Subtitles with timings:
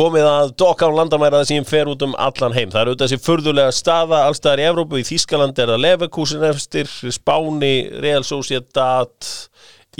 [0.00, 2.70] komið að dokka á landamæraða sem fer út um allan heim.
[2.72, 6.94] Það eru auðvitað þessi furðulega staða allstaðar í Evrópu, í Þískaland er það Leverkusen efstir,
[7.12, 9.28] Spáni, Real Sociedad,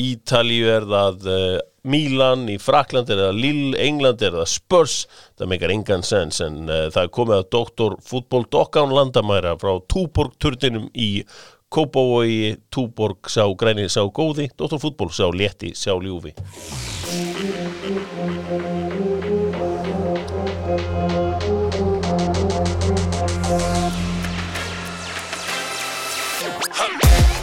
[0.00, 1.58] Ítalíu er það uh,
[1.92, 4.96] Milan, í Frakland er það Lille, England er það Spurs,
[5.36, 9.74] það meikar engan sens en uh, það komið að doktor fútból dokka á landamæra frá
[9.84, 11.10] Túborg-turninum í
[11.70, 16.32] Kópavogi, Túborg sá græni sá góði, doktor fútból sá létti sá ljúfi.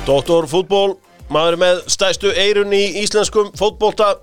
[0.07, 0.93] Doktor fútból,
[1.27, 4.13] maður með stæstu eirun í íslenskum fótbolta,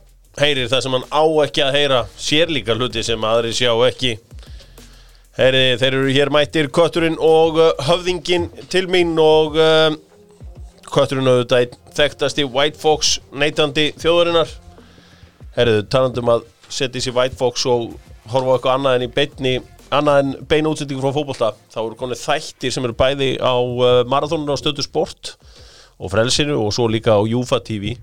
[0.40, 4.14] heyrir það sem hann á ekki að heyra, sér líka hluti sem aðri sjá ekki.
[5.36, 9.90] Heyri, þeir eru hér mættir Kötturinn og uh, höfðingin til mín og uh,
[10.88, 14.54] Kötturinn auðvitað þekktasti White Fox neytandi þjóðurinnar.
[15.58, 17.90] Herriðu, talandum að setja sig White Fox og
[18.32, 19.52] horfa eitthvað annað en í beinni,
[19.92, 21.52] annað en beina útsendingu frá fótbolta.
[21.68, 25.34] þá eru konið þættir sem eru bæði á uh, marathóninu á stöðu sport
[25.98, 27.94] og frelsinu og svo líka á Júfa TV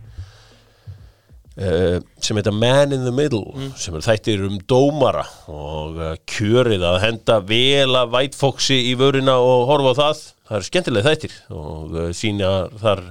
[1.59, 6.85] uh, sem heita Man in the Middle sem eru þættir um dómara og uh, kjörið
[6.87, 10.23] að henda vel að White Foxi í vörina og horfa á það.
[10.47, 13.05] Það eru skemmtilega þættir og uh, sína þar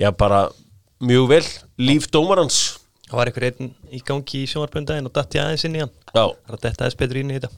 [0.00, 0.44] já bara
[1.02, 1.44] mjög vel
[1.82, 2.60] líf dómarans.
[3.12, 5.90] Það var einhver einn í gangi í sjónvarpundaginn og datt ég aðeins inn í hann.
[6.14, 7.50] Já, Það er að detta aðeins betur inn í þetta.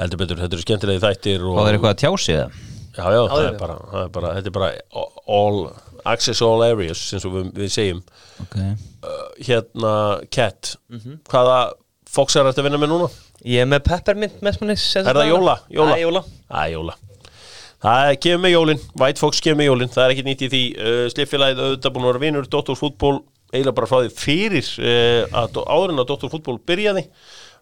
[0.00, 2.64] Heldur betur, þetta eru skemmtilegi þættir og, Og það er eitthvað að tjási það
[2.96, 4.68] Já, já, það er bara, það er bara, þetta er bara
[5.36, 5.58] all,
[6.08, 8.02] access all areas, og við, við segjum
[8.46, 8.70] okay.
[9.44, 9.92] Hérna,
[10.32, 10.76] Cat,
[11.28, 11.58] hvaða
[12.16, 13.10] Fox er þetta að vinna með núna?
[13.44, 15.58] Ég er með peppermint mesmunis Er það jóla?
[15.68, 15.92] Jóla?
[15.92, 16.96] Það er jóla Það er jóla
[17.86, 20.52] Það er kemur með jólin, White Fox kemur með jólin Það er ekki nýtt í
[20.52, 22.78] því, uh, Sliffélagið auðvitað búin að vera vinur, Dr.
[22.78, 23.16] Fútból
[23.52, 26.30] eiginlega bara frá því fyrir uh, að áður en að Dr.
[26.32, 27.04] Fútból byrjaði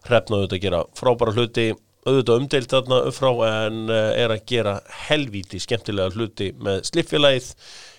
[0.07, 1.67] hrefna auðvitað að gera frábæra hluti
[2.05, 7.51] auðvitað umdeilt þarna frá en uh, er að gera helvíti skemmtilega hluti með Sliffélagið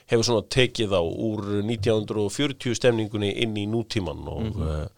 [0.07, 4.91] hefur svona tekið á úr 1940 stemningunni inn í nútíman og mm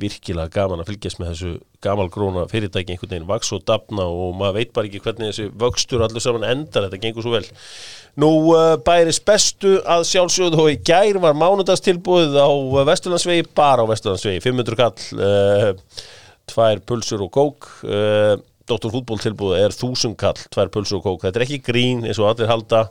[0.00, 1.50] virkilega gaman að fylgjast með þessu
[1.84, 3.26] gamalgróna fyrirtæki einhvern veginn.
[3.28, 7.00] Vaks og dafna og maður veit bara ekki hvernig þessi vöxtur allur saman endar, þetta
[7.02, 7.44] gengur svo vel.
[8.22, 12.48] Nú uh, bæris bestu að sjálfsögðu og í gær var mánudagstilbúið á
[12.88, 14.42] Vesturlandsvegi, bara á Vesturlandsvegi.
[14.44, 14.96] 500 kall
[16.50, 17.68] tvær pulsur og kók.
[17.84, 18.38] Uh,
[18.70, 18.90] Dr.
[18.94, 22.30] Fútból tilbúið er 1000 kall tvær pulsur og kók, þetta er ekki grín eins og
[22.30, 22.84] allir halda,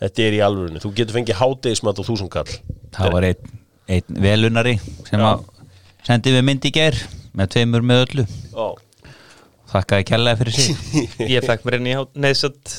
[0.00, 2.54] þetta er í alvörinu þú getur fengið hátegismat á 1000 kall.
[2.96, 3.50] Það var einn,
[3.96, 4.76] einn velunari
[5.08, 5.44] sem að
[6.08, 6.96] sendi við mynd í ger
[7.36, 8.24] með tveimur með öllu.
[8.56, 8.72] Ó,
[9.70, 11.02] Þakkaði kjallaði fyrir sig.
[11.36, 12.72] Ég fekk mér inn í hát Neðsett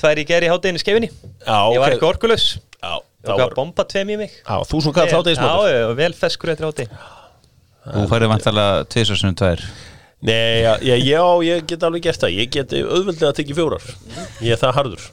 [0.00, 2.44] Tvær í geri hátteginu skefinni Já, Ég var ekki orkulös
[2.80, 4.36] Já, þá var bomba tveim í mig.
[4.46, 6.94] 1000 kall hátegismat já, vel feskur eftir hátteg
[7.86, 9.62] Þú færði vantalega tvisasunum tvær.
[10.20, 12.34] Nei, já, já, já, ég get alveg gert það.
[12.36, 13.86] Ég get auðveldlega að tekja fjórar.
[14.44, 15.06] Ég er það harður.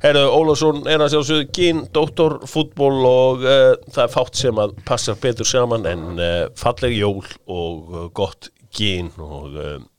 [0.00, 5.14] Herðu, Ólafsson er að sjálfsögðu gín Dóttorfútból og uh, það er fátt sem að passa
[5.20, 9.56] betur saman en uh, falleg jól og uh, gott gín og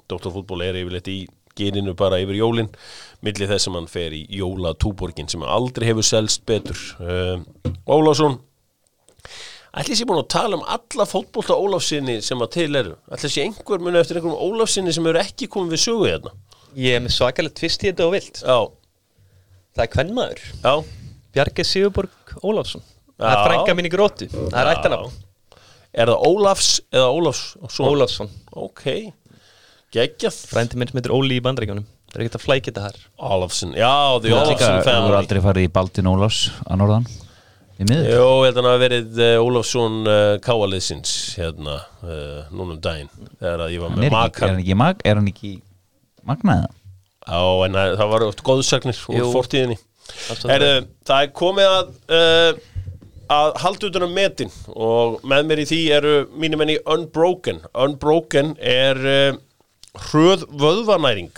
[0.09, 1.19] Dóttorfútból er yfirleitt í
[1.57, 2.69] gíninu bara yfir jólin
[3.25, 6.79] milli þess sem hann fer í jólatúborgin sem aldrei hefur selst betur.
[7.85, 8.39] Ólafsson
[9.71, 12.95] Ætli sé búin að tala um alla fótbolta Ólafsinni sem að til eru?
[13.15, 16.33] Ætli sé einhver muni eftir einhverjum Ólafsinni sem eru ekki komið við sögu hérna?
[16.75, 18.41] Ég er með svakalega tvist í þetta og vilt.
[18.43, 18.57] Já,
[19.71, 20.73] Það er kvennmaður já.
[21.31, 22.83] Bjarke Sigurborg Ólafsson.
[23.21, 25.15] Það er frænka mín í grótu Það er ættanafn
[26.01, 27.41] Er það Ólafs eða Ólafs?
[27.79, 28.29] Ólafsson?
[28.57, 28.83] Ok,
[29.95, 30.37] geggjað.
[30.51, 32.99] Frændi minn sem heitir Óli í bandrækjunum Það er ekkert að flækja þetta her
[33.31, 35.15] Ólafsson, já, því Ólafsson hefur family.
[35.21, 37.07] aldrei farið í Baldin Ólafs að norðan
[37.81, 42.81] Jó, ég held að hann hafa verið uh, Ólafsson uh, káaliðsins hérna, uh, núna um
[42.81, 43.09] daginn
[43.39, 45.29] þegar að ég var Hann með er, ekki, er, makar hann ekki, mag, er hann
[45.31, 45.53] ekki
[46.29, 46.75] magnaðið?
[47.21, 49.77] Já, en það það var oft góðsagnir úr fortíðinni.
[50.51, 50.73] Herðu,
[51.07, 51.23] það.
[51.23, 52.61] er komið að uh,
[53.31, 57.63] að halda utan um metin og með mér í því eru mínum enn í Unbroken.
[57.85, 59.39] Unbroken er uh,
[60.09, 61.31] hröð vöðvanæring.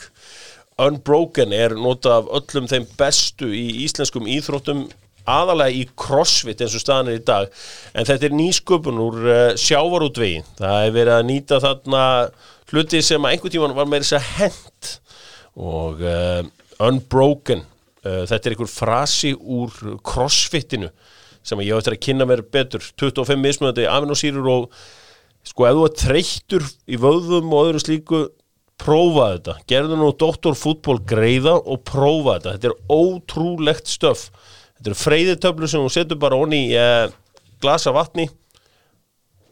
[0.82, 4.88] Unbroken er nota af öllum þeim bestu í íslenskum íþróttum
[5.30, 7.52] aðalega í crossfit eins og staðan er í dag
[7.94, 10.42] en þetta er nýsköpun úr uh, sjávarútvegi.
[10.60, 12.04] Það er verið að nýta þarna
[12.74, 14.92] hluti sem að einhvern tímann var meira þess að hent
[15.54, 16.42] og uh,
[16.84, 17.64] Unbroken.
[18.04, 20.92] Uh, þetta er einhver frasi úr crossfitinu
[21.44, 22.84] sem ég eftir að kynna mér betur.
[23.00, 24.78] 25 mismunandi aminosýrur og
[25.48, 28.24] sko ef þú er þreyttur í vöðum og öðru slíku
[28.84, 32.56] prófa þetta, gerðu nú doktorfútból greiða og prófa þetta.
[32.56, 34.28] Þetta er ótrúlegt stöf
[34.84, 37.06] þetta eru freyðitöflur sem þú setur bara onni í uh,
[37.64, 38.26] glasa vatni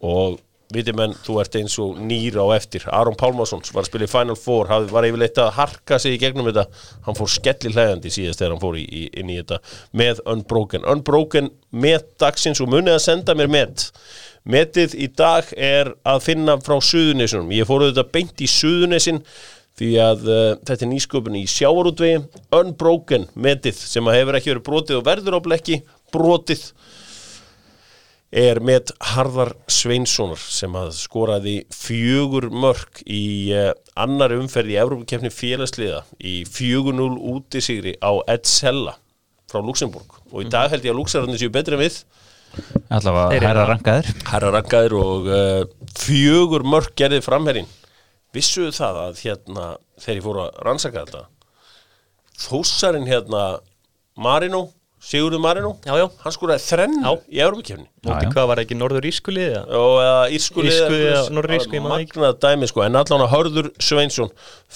[0.04, 0.42] og
[0.76, 2.84] viti menn, þú ert eins og nýr á eftir.
[2.96, 6.20] Aron Pálmarsson var að spila í Final Four hafði, var yfirleitt að harka sig í
[6.22, 6.66] gegnum þetta.
[7.08, 9.60] Hann fór skelli hlæðandi síðast þegar hann fór í, í, inn í þetta
[10.02, 10.88] með Unbroken.
[10.88, 13.88] Unbroken með dagsins og munið að senda mér met.
[14.48, 19.22] Metið í dag er að finna frá Suðunesunum ég fór auðvitað beint í Suðunesin
[19.82, 22.22] því að uh, þetta er nýsköpun í sjávarútvegi
[22.54, 25.80] Unbroken metið sem að hefur ekki verið brotið og verður á blekki
[26.14, 26.68] brotið
[28.32, 35.34] er með Harðar Sveinssonar sem að skoraði fjögur mörg í uh, annar umferð í Evrópakefni
[35.34, 38.96] félagsliða í 4-0 útisigri á Edsella
[39.52, 41.98] frá Luxemburg og í dag held ég að Luxararnir séu betri en við.
[43.36, 43.68] Eru hæra það.
[43.74, 45.62] rankaður herra rangaðir og uh,
[45.98, 47.70] fjögur mörg gerði framherrin
[48.36, 49.70] vissuðu það að hérna
[50.02, 51.26] þegar ég fór að rannsaka þetta
[52.42, 53.42] þósarinn hérna
[54.22, 54.70] Marino,
[55.02, 56.06] Sigurður Marino Já, já.
[56.22, 57.12] hann skoraði þrenn Já.
[57.34, 58.32] í Európa-kefni Móti já.
[58.36, 60.22] hvað var það ekki norður ískulið og það
[61.58, 61.82] ekki.
[61.90, 64.30] magnað dæmi sko, en allan að Hörður Sveinsson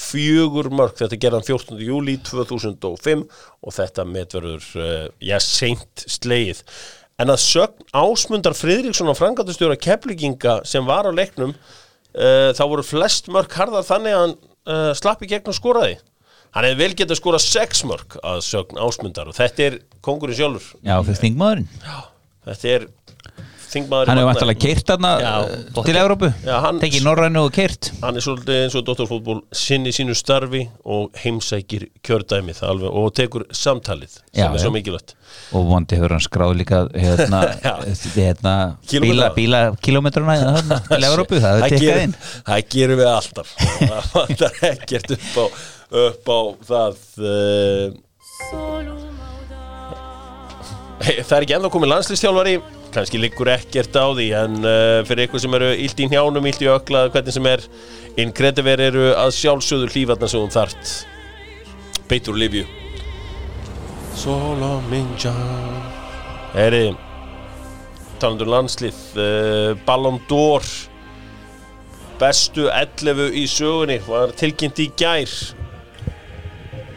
[0.06, 1.80] fjögur mörg, þetta gerðan 14.
[1.86, 3.24] júli 2005
[3.62, 6.63] og þetta metverður, uh, já, seint slegið
[7.22, 11.54] en að sögn Ásmundar Friðriksson á frangatustjóra Keflinginga sem var á leiknum
[12.15, 15.95] uh, þá voru flest mörg harðar þannig að hann uh, slapp í gegn og skoraði.
[16.56, 20.69] Hann hefði vel getað skora sex mörg að sögn Ásmundar og þetta er kongurinn sjálfur.
[20.88, 21.67] Já, fyrir þingmaðurinn.
[22.45, 22.85] Þetta er
[23.75, 25.24] þingmaður Hann hefur vantilega keirt þarna eh,
[25.86, 25.98] til
[26.66, 31.12] hann- Tekið Norrænu og keirt hann er svolítið eins og doktorfútból sinni sínu starfi og
[31.24, 35.13] heimsækir kjördæmið alveg og tekur samtalið sem Já, er svo mikilvægt.
[35.56, 37.42] Og vondi hefur hann skráð líka hérna,
[38.16, 38.56] hérna
[38.89, 42.16] bíla, bíla kilometrana hérna, til Evrópu, það gerum, inn.
[42.48, 43.54] það gerum við alltaf.
[43.86, 45.45] Það vantar ekkert upp á,
[46.06, 46.39] upp á
[46.69, 47.88] það uh,
[51.01, 52.56] það er ekki ennþá komið landslistjálfari
[52.95, 56.63] kannski liggur ekkert á því en uh, fyrir ykkur sem eru illt í njánum, illt
[56.63, 57.65] í ökla hvernig sem er
[58.21, 60.92] innkrediver eru að sjálfsögðu hlífarnar sem hún þart.
[62.09, 62.63] Beitur Olivju
[64.15, 65.33] Solo Minja
[66.53, 66.94] Heri
[68.21, 70.63] talandur landslið uh, Ballon d'Or
[72.21, 75.31] bestu 11 í sögunni var tilkynnt í gær.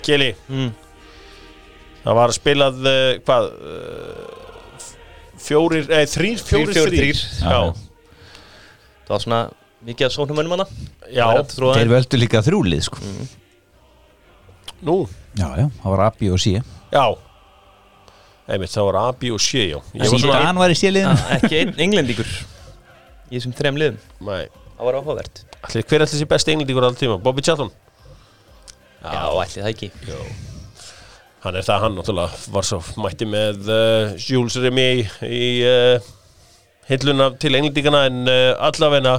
[0.07, 0.71] Kili Mm.
[2.05, 3.49] það var spilað uh, hvað
[5.43, 7.23] fjórir, eða þrýr, fjórir, fjórir, þrýr
[9.09, 9.41] Það var svona
[9.89, 10.67] mikið að sóknum mönnum hana.
[11.15, 11.25] Já,
[11.55, 12.99] Þeir völdu líka þrjúlið sko.
[14.85, 14.97] nú?
[15.39, 16.61] Já, já, það var Abbi og Sía
[16.93, 17.05] já.
[18.49, 19.41] Einmitt, það var AB og
[19.75, 19.81] já.
[19.95, 20.13] Ég
[20.57, 22.29] var í stíliðinu Ah, Ekki einn englendíkur
[23.29, 23.99] Í þessum þrem liðum.
[24.25, 24.47] Nei,
[24.79, 25.41] Það var áhugavert.
[25.69, 27.19] Hver ætli þessi besti englendíkur alltaf tíma?
[27.21, 27.69] Bobby Charlton?
[29.03, 29.91] Já, ætli það ekki.
[30.09, 30.21] Já
[31.45, 34.87] Hann er það, hann náttúrulega var svo mætti með uh, Jules Remy
[35.23, 36.09] í uh,
[36.89, 39.15] hilluna til englendíkana en uh, allavegna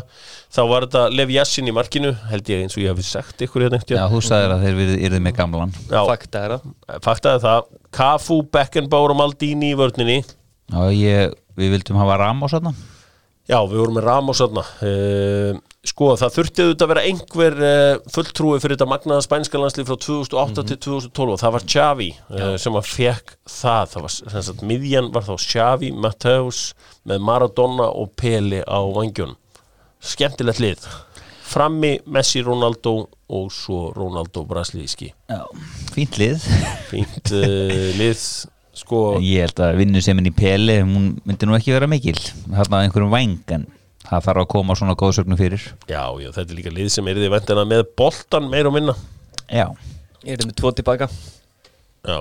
[0.52, 3.68] þá var þetta Lev Yassin í markinu held ég eins og ég hafi sagt ykkur
[3.68, 5.74] hérna Já, þú sagðir að þeir yrðu með gamlan.
[5.88, 6.70] Já, Fakta er það.
[7.08, 7.74] Faktaði það.
[7.96, 10.22] Cafu, Beckenbauer og Maldini í vörninni.
[10.70, 12.76] Já, ég, við vildum hafa Ramos þarna
[13.50, 14.66] Já, við vorum með Ramos þarna.
[14.86, 15.58] Uh,
[15.88, 19.98] Sko, það þurfti auðvitað að vera einhver uh, fulltrúi fyrir þetta magnaða spænska landslið frá
[20.04, 23.94] 2008 til 2012 og það var Xavi uh, sem að fekk það.
[23.94, 26.60] Það var, sem sagt, miðjan var þá Xavi, Mateus
[27.08, 29.38] með Maradona og Pele á vangjun
[30.04, 30.84] skemmtilegt lið.
[31.50, 32.98] Frammi Messi, Ronaldo
[33.32, 35.14] og svo Ronaldo Brasilíski.
[35.32, 35.42] Já,
[35.96, 36.44] fínt lið.
[36.92, 38.20] Fínt uh, lið
[38.90, 42.18] sko, Ég held að vinnu sem í Pele hún myndi nú ekki vera mikil.
[42.50, 43.68] Þarna einhverjum væng en
[44.10, 45.62] það þarf að koma svona góðsögnum fyrir.
[45.86, 48.98] Já, já, þetta er líka lið sem er þið vendina með boltan meir og minna.
[49.50, 49.68] Já,
[50.26, 51.08] Ég er með tvo tilbaka.
[52.04, 52.18] Já.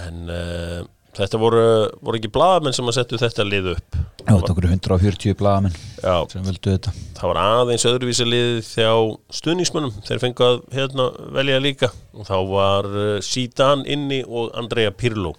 [0.00, 0.78] En uh,
[1.16, 1.64] þetta voru,
[2.00, 3.98] voru ekki blaðamenn sem að setja þetta lið upp?
[4.22, 6.92] Já, þetta okkur 140 blaðamenn Já, sem völdu þetta.
[7.18, 8.90] Það var aðeins öðruvísi lið þjá
[9.38, 9.96] stuðningsmönnum.
[10.06, 11.90] Þeir fengu að hérna, velja líka.
[12.14, 15.34] Og þá var uh, Zidane inni og Andrea Pirlo.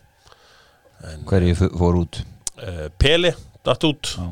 [1.28, 2.22] Hverju fór út?
[2.60, 3.34] uh, Pele,
[3.66, 4.14] datt út.
[4.20, 4.30] Já.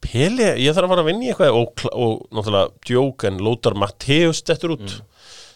[0.00, 1.58] Pele, ég þarf að fara að vinna í eitthvað.
[1.60, 5.00] Og, og náttúrulega djók en Lótar Matteus dettur út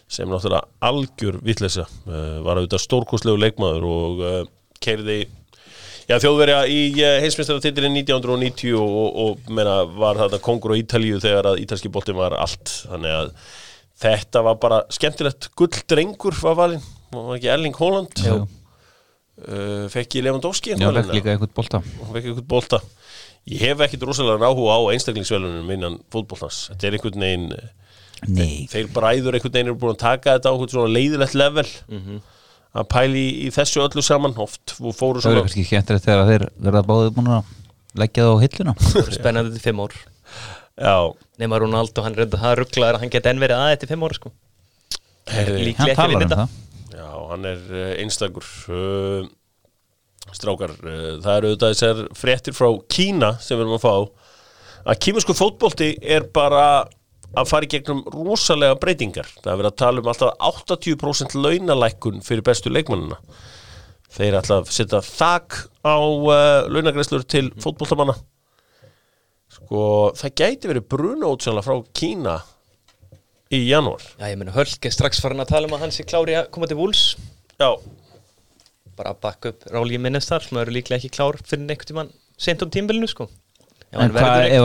[0.05, 1.87] sem náttúrulega algjör vitleysa.
[2.05, 4.25] Uh, var auðvitað stórkostlegu leikmaður og
[4.83, 5.19] keiriði
[6.09, 11.21] já, þjóðverja í uh, heimsmeistaratitilin 1990 og, og, og meina, var þetta kongur á Ítalíu
[11.23, 12.73] þegar að ítalski boltin var allt.
[12.89, 13.31] Þannig að
[14.05, 16.83] þetta var bara skemmtilegt gull drengur var valinn,
[17.15, 18.19] var ekki Erling Haaland?
[18.25, 21.81] Já, uh, fekk ég Lewandowski Já fekk líka einhvern bolta.
[22.03, 22.83] Og fekk einhvern bolta.
[23.45, 26.65] Ég hef ekkit rosalega áhuga á einstaklingsvelunum innan fótboltans.
[26.71, 27.51] Þetta er einhvern veginn
[28.25, 31.67] Nei, þeir bræður einhvern veginn eru búin að taka þetta á einhvern svona leiðilegt level
[32.75, 36.07] að pæli í, í þessu öllu saman oft og fóru það verður svona kannski skemmtilegt
[36.07, 37.53] þegar þeir verða báðið búin að
[38.01, 38.75] leggja það á hilluna.
[38.91, 39.95] Það spennandi til fimm ár.
[40.75, 40.97] Já,
[41.39, 44.15] Nefna Ronaldo, hann reynda það rugglaður að hann geti enn verið aðeins til fimm ár
[44.17, 44.31] sko.
[45.31, 46.57] Líklega ekki um þetta það.
[46.95, 49.29] Já, hann er uh, einstakur uh,
[50.35, 53.95] Strákar uh, Það eru auðvitað þessar fréttir frá Kína sem við erum að fá.
[54.85, 56.65] Að kímusku fótbolti er bara
[57.35, 59.27] að fara í gegnum rosalega breytingar.
[59.41, 63.19] Það er verið að tala um alltaf 80% launalækkun fyrir bestu leikmannina
[64.15, 68.15] þeir ætla að setja þak á uh, launagreslur til fótboltamanna.
[69.55, 69.81] Sko
[70.15, 72.39] það gæti verið bruna útsjála frá Kína
[73.53, 74.03] í janúar.
[74.17, 76.49] Já, ég meina Hölk er strax farin að tala um að hann sé klári að
[76.55, 77.03] koma til Wools
[77.59, 77.69] Já,
[78.97, 82.71] bara að bakka upp Ráli Minnestar sem eru líklega ekki klár fyrir tímann sent um
[82.71, 83.29] tímbilinu sko
[83.95, 84.63] En hvað, ef,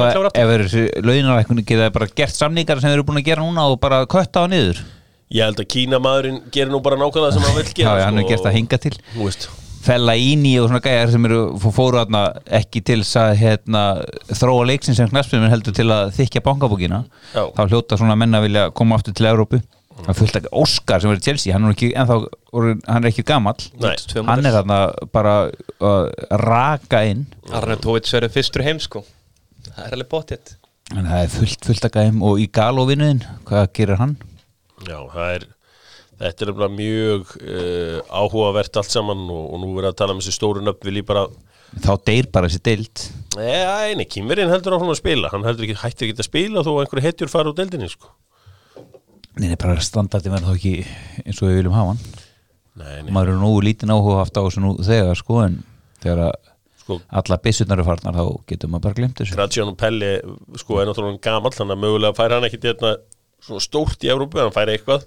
[1.07, 4.43] launarækkunni geta bara gert samningar sem þeir eru búin að gera núna og bara kötta
[4.43, 4.81] á niður?
[5.31, 8.23] Ég held að Kínamaðurinn gerir nú bara nákvæmlega sem hann vil gera já, hann sko,
[8.25, 8.97] hefur gert það hinga til.
[9.81, 12.01] Fella íni og svona gæjar sem eru fó- fóru
[12.59, 13.85] ekki til að hérna,
[14.29, 17.05] þróa leiksin sem knaspum heldur til að þykja bankabókina.
[17.33, 17.47] Já.
[17.57, 19.63] þá hljóta svona menna vilja koma aftur til Evrópu.
[20.01, 22.19] Það fullt ekki Óskar sem verið Chelsea hann er, ekki, ennþá,
[22.57, 23.25] orðinn- hann er ekki
[24.11, 24.79] Tvö hann er þarna
[25.13, 27.27] bara að raka inn.
[27.53, 29.05] Arne Tóvits verður fyrstur heim sko
[29.77, 30.57] Það er alveg bóttið
[30.91, 32.21] en það er fullt, fullt að gæjum.
[32.27, 34.19] Og í galóvinuðin, hvað gerir hann?
[34.87, 35.49] Já, það er
[36.21, 40.27] Þetta er nefnilega mjög uh, áhugavert allt saman og, og nú verið að tala með
[40.27, 41.23] þessi stóru nöfn vil ég bara
[41.81, 43.05] þá deyr bara þessi deild.
[43.39, 45.31] Nei, nei, Kýmverinn heldur áfram að spila.
[45.33, 48.13] Hann heldur ekki, hættir ekki að spila þó að einhverju hetjur fara úr deildinni sko.
[49.39, 50.75] Nei, nei, bara standardi verður þá ekki
[51.25, 52.05] eins og við viljum hafa hann.
[52.83, 55.61] Nei, nei, maður er nú lítinn áhuga haft á þessu nú þegar sko en
[56.03, 56.50] þegar að
[56.91, 56.99] sko.
[57.23, 59.37] Alla byssurnar eru farnar þá getur maður bara glemt þessu.
[59.39, 60.11] Graziano Pelli
[60.61, 62.61] sko er náttúrulega gamall þannig að mögulega fær hann ekki
[63.41, 65.07] svona stórt í Európu, hann fær eitthvað.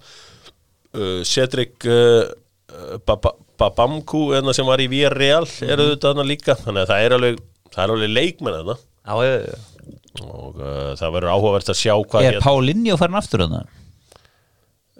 [0.94, 2.24] Uh, Cedric uh,
[2.72, 6.56] uh, Baba- Babamku enna sem var í Villarreal eru þetta þarna líka.
[6.64, 7.40] Þannig að það er alveg,
[7.74, 8.76] það er alveg leikmenn já.
[10.24, 13.72] og uh, það verður áhugavert að sjá hvað Er Paulinho farin aftur það?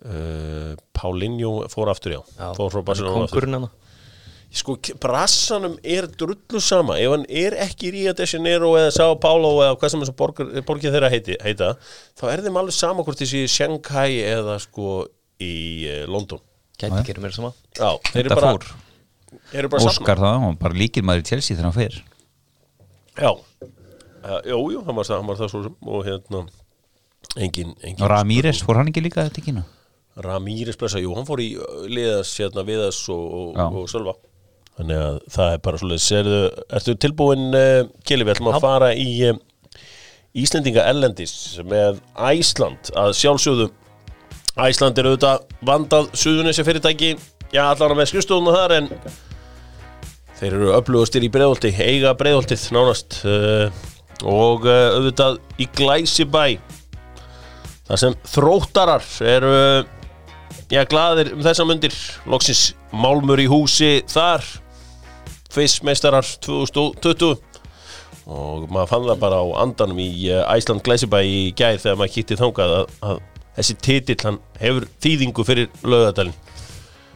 [0.04, 3.48] uh, Paulinho fór aftur já, Já, fór frá Barcelona aftur.
[3.58, 3.70] hann
[4.54, 7.00] sko brassanum er drullu sama.
[7.02, 10.04] Ef hann er ekki í Rio de Janeiro eða Sao Paulo eða hvað sem
[10.68, 11.72] borgið þeirra heiti, heita
[12.20, 15.08] þá er þeim alveg sama hvort þessi í Shanghai eða sko
[15.42, 15.54] í
[15.90, 16.42] uh, London.
[16.78, 17.54] Gæti ekki mér sama.
[17.78, 18.52] Já, þeir eru bara,
[19.58, 21.98] eru bara Óskar það, hann bara líkir maður í Chelsea þegar hann fer.
[23.18, 26.44] Já, uh, jú, jú, hann var, það- hann var það svo sem og hérna
[27.42, 29.64] engin, engin Ramírez, fór hann ekki líka þetta ekki ná?
[30.24, 33.26] Ramírez blessa, jú, hann fór í uh, liðas hérna viðas og,
[33.58, 34.14] og, og Sölva
[34.78, 36.30] þannig að það er bara svolítið
[36.78, 39.38] ertu tilbúin uh, Kili, við ætlum að fara í uh,
[40.34, 41.36] Íslendinga Ellendis
[41.70, 43.68] með Æsland að sjálfsögðu.
[44.58, 47.12] Æsland er auðvitað vandað suðunissi fyrirtæki,
[47.54, 48.90] já allan með skrifstofuna þar en
[50.40, 53.68] þeir eru öflugastir í breiðolti, eiga breiðoltið nánast uh,
[54.26, 56.46] og auðvitað í Glæsibæ
[57.86, 59.54] þar sem þróttarar eru
[60.74, 61.94] Já, glaðir um þessa mundir.
[62.30, 64.46] Loksins Málmur í húsi þar
[65.54, 67.36] Fissmeistarar 2020
[68.24, 72.16] Og maður fann það bara á andanum í eh, Æsland Glæsibæ í gær Þegar maður
[72.16, 73.22] kýtti þangað að, að
[73.54, 76.40] Þessi titill hann hefur þýðingu fyrir lögadalinn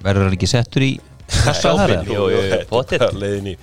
[0.04, 0.92] verður hann ekki settur í
[1.28, 1.94] kassa þar?
[2.08, 3.56] Jú, jú, jú, í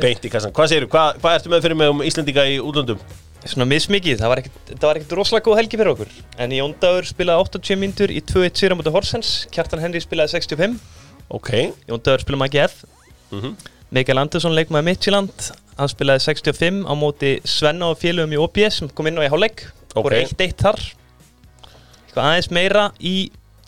[0.00, 3.02] beint í kassan Hvað segirðu, hvað, hvað ertu með fyrir mig um Íslendinga í útlöndum?
[3.42, 6.10] Svona mismikið, það var ekkert, það var ekkert rosalega góð helgi fyrir okkur.
[6.44, 9.32] En Jón Dagur spilaði 80 myndur í 2-1 sér á móti Horsens.
[9.50, 10.76] Kjartan Henry spilaði 65
[11.34, 11.50] Ok,
[11.90, 12.84] Jón Dagur spilaði Maggi F.
[13.34, 13.56] Mhm
[13.92, 18.90] Mikael Andersson leikmaði Midtjylland Hann spilaði 65 á móti Svenna og félögum í OBS sem
[18.92, 20.06] kom inn á í hálfleik Ok.
[20.06, 20.80] Voru 1-1 þar.
[22.06, 23.16] Eitthvað aðeins meira í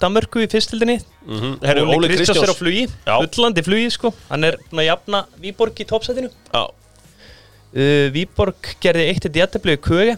[0.00, 0.96] Danmörku í fyrstildinni.
[1.24, 3.14] Mm Herru, Óli Kristjáns er á flugi, Já.
[3.20, 4.12] fullandi flugi sko.
[4.30, 6.32] Hann er búinn að jafna Víborg í toppsætinu.
[6.52, 10.16] Já, uh, Víborg gerði eitt eitt jættabli í köge.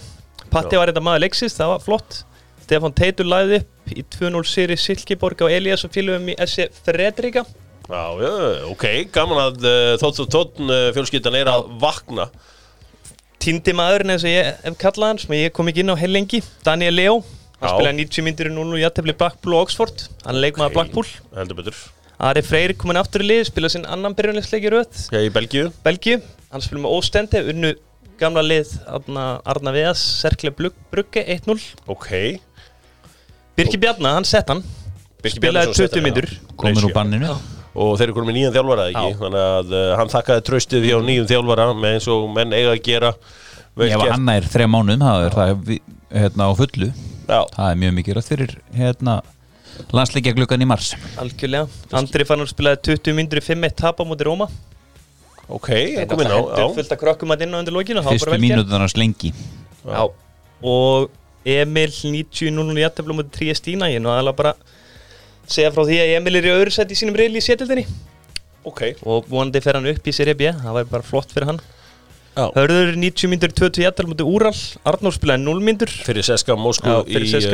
[0.51, 2.23] Patti var þetta maður leiksins, það var flott.
[2.63, 7.45] Stefán Teitur lagði upp í 2-0 sýri Silkeborg á Elias og félögum í SC Fredrika
[7.88, 12.28] já, já, ok Gaman að uh, þótt og tótt uh, fjölskyldan er að vakna.
[13.43, 16.40] Týndi maðurinn eins og ég hef kallað hann sem ég kom ekki inn á heilengi
[16.66, 17.19] Daniel Leo,
[17.61, 17.75] hann Já.
[17.76, 20.07] spilaði 90 myndir í 0 jættabli Blackpool og Oxford.
[20.26, 20.76] Hann leikmaður Ok.
[20.81, 21.11] Blackpool.
[21.37, 21.78] Heldur betur.
[22.26, 25.02] Ari Freyr komin aftur í lið, spilaði sinn annan byrjunlegsleiki röð.
[25.12, 25.69] Já, í Belgíu.
[25.85, 27.75] Belgíu, hann spilur með Óstendi unnu
[28.19, 31.59] gamla lið Arna, Arna Veðas, Serkle Brugge 1-0
[31.93, 32.09] Ok.
[33.57, 34.62] Birki Bjarna, hann sett hann.
[35.21, 36.57] Birkir spilaði Bjarnason setti 20 hann, já.
[36.57, 36.97] komin úr Reisjó.
[36.97, 37.37] banninu
[37.76, 39.09] Og þeir eru konum með nýjan þjálfara ekki?
[39.12, 39.18] Já.
[39.21, 42.83] Þannig að uh, hann þakkaði tröstið hjá nýjum þjálfara með eins og menn eiga að
[42.87, 43.12] gera.
[43.76, 44.06] Gert.
[44.09, 45.73] hann er þrejá mánuðum það er það
[46.16, 46.92] hérna á fullu.
[47.26, 49.18] Já, það er mjög mikið rætt fyrir hérna
[49.92, 50.95] landsleikja gluggan í mars.
[51.21, 51.68] Algjörlega.
[52.00, 54.49] Andri fann hann spilaði 20 myndur í 5-1 tap á móti Róma.
[55.47, 56.75] Ok, ég kom inn á Hendur já.
[56.75, 59.30] fullt að krökkum að inn á undir var Fyrstu mínútunar hans lengi
[59.87, 60.02] Já,
[60.59, 61.12] og
[61.47, 64.54] Emil 90-0 í jættablu mútið Triestína, ég er nú aðalega bara
[65.47, 67.87] segja frá því að Emil er í öðru sett í sínum reyli í sétildinni
[68.67, 71.61] ok, og vonandi fer hann upp í Serie B, það væri bara flott fyrir hann.
[72.37, 72.50] Já.
[72.53, 76.65] Hörður 90 myndur 20 jættablu mútið Úral, Arnór spilaði 0 myndur fyrir Seska Já, í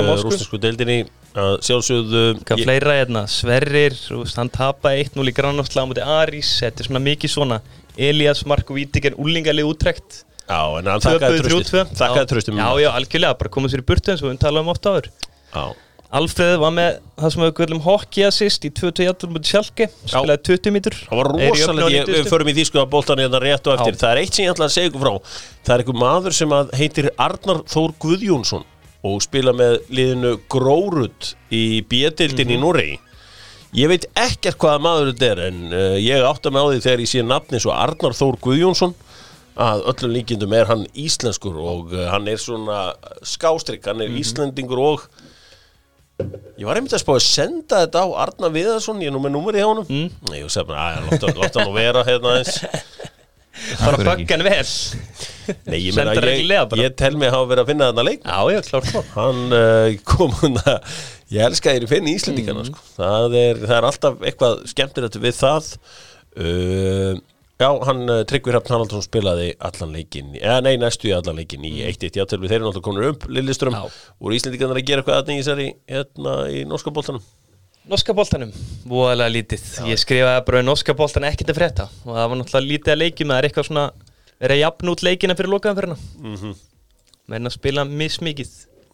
[0.09, 0.25] Moskvu.
[0.27, 0.97] rústinsku deildinni.
[1.37, 3.95] Sjálfsögðu Hvað fleira hérna, Sverrir,
[4.35, 7.61] hann tapaði 1-0 í grannáttslag á mútið Arís, þetta er svona mikið svona
[7.95, 11.97] Elias, Marko Vítiker, Úlingalið útrekt já, en hann Töpuðu tröstið 3-2.
[12.03, 12.67] þakkaði Já.
[12.83, 15.13] Já, algjörlega, bara komið sér í burtu eins og við talaðum oft áður.
[15.55, 15.65] Já,
[16.13, 20.43] Alfreð var með það sem við gullum hockey assist í 20 jættur mútið Sjálke, spilaði
[20.51, 23.79] 20 mítur Það var rosalega, við förum í því sko að boltan hérna rétt og
[23.79, 23.97] eftir.
[23.97, 24.01] Já.
[24.03, 25.39] Það er eitt sem ég ætla að segja ykkur frá.
[25.65, 26.53] Það er einhver maður sem
[26.83, 28.69] heitir Arnar Þór Guðjónsson
[29.09, 33.01] og spila með liðinu Grórud í B-dildin í Noregi.
[33.73, 37.07] Ég veit ekkert hvaða maður þetta er en uh, ég átta mig á því þegar
[37.07, 38.93] ég sé nafni svo Arnar Þór Guðjónsson
[39.57, 42.91] að öllum líkindum er hann íslenskur og uh, hann er svona
[43.25, 45.07] skástrygg, hann er íslendingur og
[46.61, 49.35] Ég var einmitt að spá að senda þetta á Arna Viðarsson, ég er nú með
[49.37, 49.89] númeri hjá honum.
[49.89, 50.11] Mm.
[50.31, 52.59] Nei, ég segi bara, að láta, hann vera hérna eins
[53.83, 54.07] Bara ekki.
[54.09, 54.69] böggan vel.
[55.69, 58.23] Nei, ég meina, ég, ég tel mig að hafa verið að finna þarna leik.
[58.25, 60.95] Já, já, klárt svo Hann uh, kom hann að,
[61.35, 62.21] ég elska þér í finni Mm.
[62.23, 62.87] Íslendingana, sko.
[62.97, 65.69] Það er, það er alltaf eitthvað skemmtilegt við það.
[66.33, 67.13] Uh,
[67.63, 71.63] Já, hann uh, Tryggvi Hrafn Haraldsson spilaði allan leikin, eða nei, næstu í allan leikin
[71.69, 73.87] í 1-1 játölu, þeir eru náttúrulega komin upp Lilliström, Mm.
[73.87, 74.17] Já.
[74.19, 77.23] voru Íslendingarnir að gera eitthvað aðnig í þessari, hérna, í norska boltanum?
[77.93, 78.51] Norska boltanum,
[78.87, 79.63] voðalega lítið.
[79.91, 81.87] Ég skrifaði bara um norska boltan ekkert að frétta.
[82.07, 83.87] Og það var náttúrulega lítið að leikjum það er eitthvað svona
[84.43, 86.55] verið að jafna út leikina fyrir lokaðanferðina mm -hmm.
[87.29, 88.53] menn að spila mismikið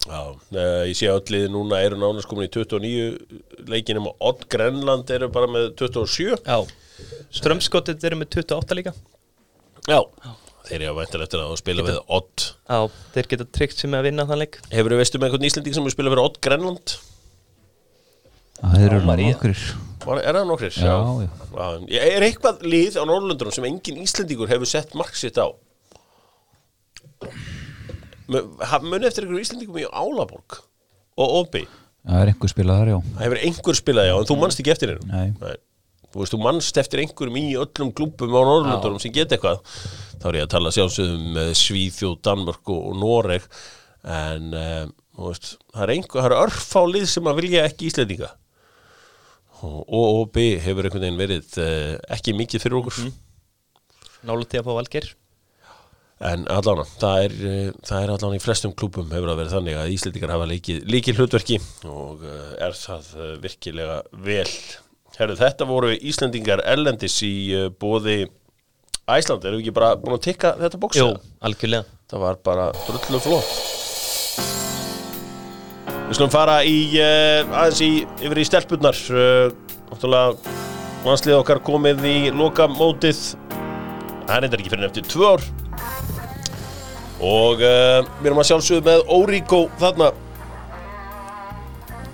[0.09, 5.11] Já, uh, ég sé liði núna eru nánast komin í 29 leikinum og Odd Grenland
[5.13, 6.59] eru bara með 27 Já,
[7.37, 8.95] strömskottet eru með 28 líka
[9.89, 10.01] Já,
[10.69, 12.79] þeir eru að vænta eftir að spila við Odd Já,
[13.17, 15.91] þeir geta tryggt sem að vinna þann leik Hefur þú veistu með einhvern Íslending sem
[15.91, 16.97] er spila fyrir Odd Grenland?
[18.63, 19.55] Það eru nokkur
[20.25, 20.81] er það nokkrir?
[20.81, 21.29] Já, já.
[21.53, 22.03] já.
[22.09, 25.53] Er eitthvað lið á Norrlundunum sem engin Íslendingur hefur sett mark sitt á?
[27.21, 27.58] Ha-
[28.29, 30.61] Muni eftir einhverjum Íslendingum í Álaborg
[31.19, 31.65] og Obi
[32.09, 32.99] Það er einhver spilað þar, já.
[33.09, 35.57] Það hefur einhver spilað, já, en þú manst ekki eftir hennum Nei.
[36.09, 39.59] Þú veist, þú manst eftir einhverjum í öllum klúbbum á Norrlundunum sem geta eitthvað.
[40.23, 43.45] Þá er ég að tala sjálfsögum um Svíþjóð, Danmörk og, Noreg.
[44.09, 48.33] En, um, þú veist, það er einhver, það er örfálið sem að vilja ekki Íslendinga.
[49.69, 53.13] Og OOB hefur einhvern veginn verið uh, ekki mikið fyrir okkur.
[54.25, 55.13] Til að fá valger
[56.19, 59.79] En allána, það er, uh, það er allána í flestum klúbum hefur það verið þannig
[59.79, 64.49] að Íslendingar hafa leikið hlutverki og uh, er það uh, virkilega vel.
[65.19, 68.25] Herru, þetta voru Íslendingar ellendis í uh, bóði
[69.09, 71.01] Æsland, erum við ekki bara búin að tikka þetta bóksa?
[71.01, 71.15] Jú,
[71.47, 73.49] algjörlega Það var bara drullu flott.
[76.09, 77.91] Við skulum fara í, uh, aðeins í,
[78.25, 79.01] yfir í stelpunnar.
[79.13, 79.53] Uh,
[79.91, 80.57] náttúrulega,
[81.05, 83.21] landslið okkar komið í loka mótið.
[84.25, 85.45] Það er eitthvað ekki fyrir eftir tvö ár.
[87.19, 90.13] Og uh, við erum að sjálfsögðu með Óríkó þarna.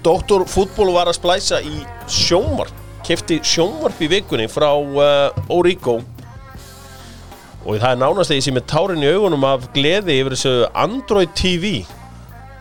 [0.05, 2.83] Doktor fútból var að splæsa í sjónvarp.
[3.05, 5.99] Kefti sjónvarp í vikunni frá uh, Óríkó.
[7.65, 10.57] Og það er nánast að ég sé með tárin í augunum af gleði yfir þessu
[10.77, 11.79] Android TV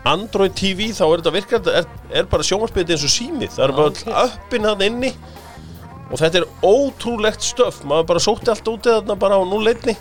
[0.04, 3.74] Android TV þá er þetta virkar er, er bara sjónvarpið eins og símið það er
[3.78, 4.16] bara okay.
[4.28, 5.10] uppin hann inni
[6.10, 9.94] og þetta er ótrúlegt stöf maður bara sótti allt úti þarna bara á núleitni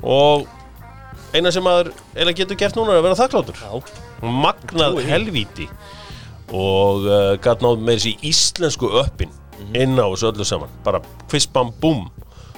[0.00, 0.46] og
[1.34, 3.62] eina sem maður eiginlega getur gert núna er að vera þakkláttur
[4.44, 5.68] magnað helvíti.
[6.54, 9.32] Og uh, gæt náð með þessi íslensku öppin
[9.74, 10.72] inn á þessu öllu saman.
[10.86, 12.06] Bara quiz bam bum.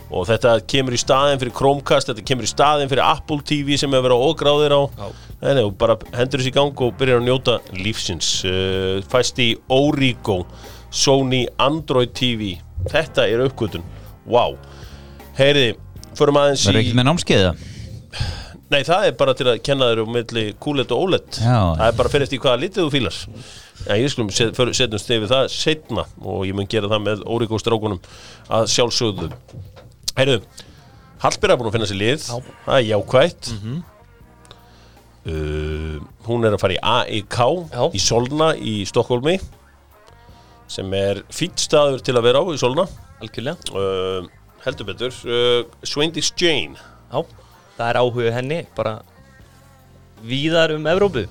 [0.08, 3.92] Og þetta kemur í staðin fyrir Chromecast þetta kemur í staðin fyrir Apple TV sem
[3.92, 4.82] hefur verið ógráðir á.
[5.42, 8.30] Nei, og bara hendur þessi í gang og byrjar að njóta lífsins.
[8.48, 10.42] Uh, fæst í Origo
[10.88, 13.84] Sony Android TV þetta er uppgötun,
[14.28, 14.56] wow
[15.38, 15.74] heyriði,
[16.18, 17.52] förum aðeins í ekki með námskeiða
[18.68, 21.28] Nei, það er bara til að kenna þér um milli QLED og OLED.
[21.40, 21.56] Já.
[21.78, 23.18] Það er bara fyrir eftir hvaða litið þú fílar.
[23.88, 27.60] En ég skulum set, setjum stefið það setna og ég mun gera það með Órikó
[27.62, 28.00] strákunum
[28.52, 29.30] að sjálfsögðu.
[30.18, 30.42] Heyrðu,
[31.22, 32.26] Hallbjörn er búin að finna sér lið.
[32.28, 32.52] Já.
[32.66, 33.52] Það er jákvætt.
[35.28, 35.96] Uh,
[36.28, 37.38] Hún er að fara í AEK
[37.72, 37.82] Já.
[37.96, 39.34] í Solna í Stokkólmi
[40.68, 42.84] sem er fýtt staður til að vera á í Solna.
[43.24, 43.72] Algjörlega.
[43.72, 44.28] Uh,
[44.66, 45.16] heldur betur.
[45.24, 46.76] Uh, Swindis Jane.
[47.08, 47.22] Já,
[47.78, 48.96] það er áhuga henni bara
[50.26, 51.26] víðar um Evrópu.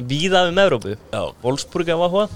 [0.00, 0.96] Víðar um Evrópu.
[1.12, 1.22] Já.
[1.44, 2.28] Wolfsburg af áhuga.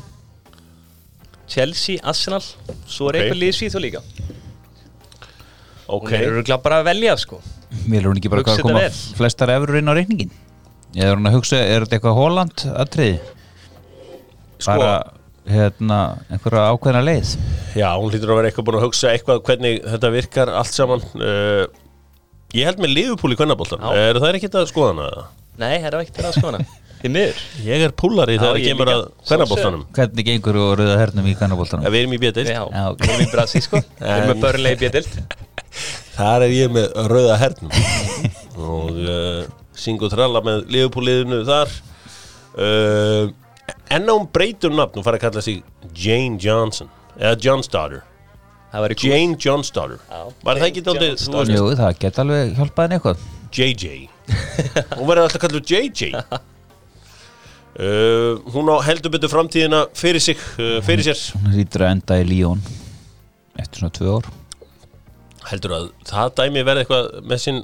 [1.48, 2.42] Chelsea, Arsenal.
[2.86, 3.22] Svo er Ok.
[3.22, 4.02] eitthvað liðsvíð þá líka.
[5.88, 6.10] Ok.
[6.10, 7.40] Hún er örugglega bara að velja sko.
[7.88, 8.82] Vil hún ekki bara Hugsa að koma
[9.16, 10.30] flestar efur inn á reikningin
[10.96, 13.18] Eða er hún að hugsa, er þetta eitthvað Holland atriði?
[14.58, 15.12] Sko- Bara,
[15.48, 15.98] hérna,
[16.32, 17.32] einhverja ákveðna leið?
[17.76, 21.04] Já, hún hlýtur að vera eitthvað búin að hugsa eitthvað hvernig þetta virkar allt saman.
[21.14, 21.66] Uh,
[22.56, 23.82] Ég held með liðupúl í kvennabóltan.
[23.92, 25.24] Er það ekki að skoða hana?
[25.58, 27.42] Nei, það er ekki til að skoðana Þið miður.
[27.62, 31.86] Ég er púlari þegar það kemur að kvennabóltanum Hvernig gengur og rauða hernum í kannaboltanum?
[31.94, 32.20] Við erum í
[32.88, 33.02] ok.
[33.04, 33.82] við erum í Brasi sko.
[34.00, 35.36] Við erum með börnlega í bjötild
[36.18, 37.76] Þar er ég með rauða hernum.
[38.58, 39.44] Og uh,
[39.78, 41.76] syng og tralla með liðupúliðinu þar.
[42.58, 43.30] Uh,
[43.88, 45.62] En á hún breytum nafn og fara að kalla sig
[45.96, 48.02] Jane Johnson eða væri cool.
[49.08, 49.32] Jane
[50.04, 50.20] Já.
[50.44, 53.18] Var það ekki veist, Jú, það geta alveg hjálpað henni eitthvað.
[53.56, 53.84] JJ
[54.98, 56.20] Hún verður alltaf kallur JJ uh,
[58.52, 61.16] Hún á heldur betur framtíðina fyrir sig, uh, fyrir sér.
[61.38, 62.60] Hún rýtur að enda í Líón
[63.58, 64.26] Eftir svona tvö ár.
[65.48, 67.60] Heldur að það dæmi verði eitthvað með sinn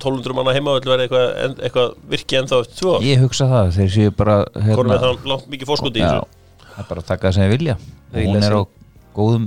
[0.00, 3.02] 1200 manna heimavöld verði eitthvað, en, eitthvað virki ennþá eftir tvö ár?
[3.04, 6.24] Ég hugsa það, þeir séu bara Hvorum er það langt mikið fórskoti í þessu?
[6.70, 7.74] það er bara að taka það sem þeir vilja.
[8.10, 8.60] Og Hún er á
[9.14, 9.44] góðum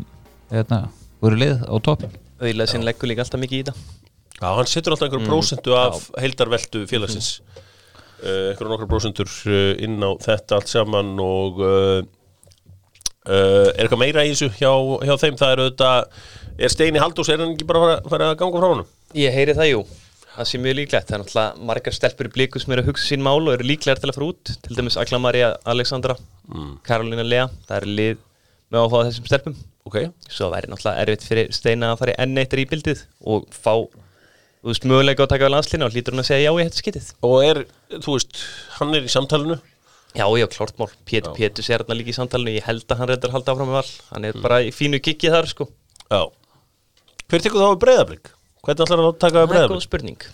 [0.53, 0.85] hérna,
[1.23, 2.07] voru lið á topp
[2.43, 4.01] Auðlega sinn leggur líka alltaf mikið í þetta
[4.43, 7.37] Já, hann setur alltaf einhverjum prósentu af heildarveltu félagsins.
[8.23, 12.01] Uh, einhverjum nokkur prósentur uh, inn á þetta allt saman og uh,
[13.29, 14.71] uh, er eitthvað meira í þessu hjá,
[15.07, 15.37] hjá þeim?
[15.39, 16.17] Það er auðvitað,
[16.57, 18.91] er Steini Haldós er hann ekki bara að fara, fara að ganga frá honum?
[19.15, 19.85] Ég heyri það jú.
[20.33, 23.11] Það sé mjög líklegt, það er náttúrulega margar stelpur í blíku sem eru að hugsa
[23.11, 24.53] sín mál og eru líklegar til að fara út.
[24.65, 26.17] Til dæmis Agla Maria Alexandra
[26.83, 28.23] Karolina Lea, það er lið
[28.73, 29.57] með fá þessum stelpum.
[29.87, 29.97] Ok,
[30.31, 33.73] svo væri náttúrulega erfitt fyrir Steina að fara í enn eitt í bildið og fá
[33.83, 36.63] þú veist, möguleika á að taka á landslinu og hlýtur hann að segja já í
[36.63, 37.59] þetta skitið og er,
[37.97, 38.43] þú veist,
[38.79, 39.59] hann er í samtalenu
[40.13, 42.51] Já, já, klart mál, Pét, Pétus er hérna líka í samtalinu.
[42.53, 43.93] Ég held að hann reyndar halda áfram með val.
[44.11, 45.65] Hann er bara í fínu kikki þar sko.
[46.05, 46.29] Já.
[47.33, 48.29] Hver tekur þá við breyðablík?
[48.61, 50.27] Hvernig ætlar hann að taka við Það er góð spurning.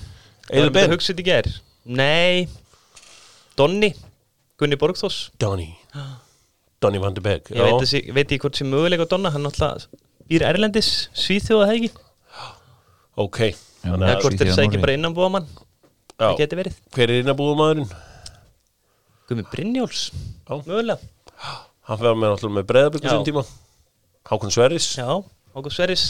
[1.87, 2.49] Nei.
[3.55, 3.93] Donni.
[4.59, 5.69] Gunni Borgþós Donny
[6.83, 9.45] Donny van de Beek Ég veit, þessi, veit ég hvort sem möguleika á Donna Hann
[9.47, 9.87] náttúrulega
[10.29, 11.91] býr Erlendis Svíþjóða það ekki?
[13.19, 13.39] Ok.
[13.83, 14.83] Þannig að, hvort þeir Svíþjóð, sækja Noregi.
[14.85, 15.49] bara innanbúamann
[16.19, 16.79] Það já, geti verið.
[16.95, 17.91] Hver er innabúðumæðurinn?
[19.29, 20.55] Gummi Brynjóls Já.
[20.65, 20.97] Mögulega.
[21.87, 22.65] Hann fyrir með náttúrulega með
[23.07, 23.13] Já.
[23.13, 23.43] sín tíma.
[24.29, 24.87] Hákon Sverris.
[24.99, 25.07] Já,
[25.55, 26.03] Ágúst Sverris.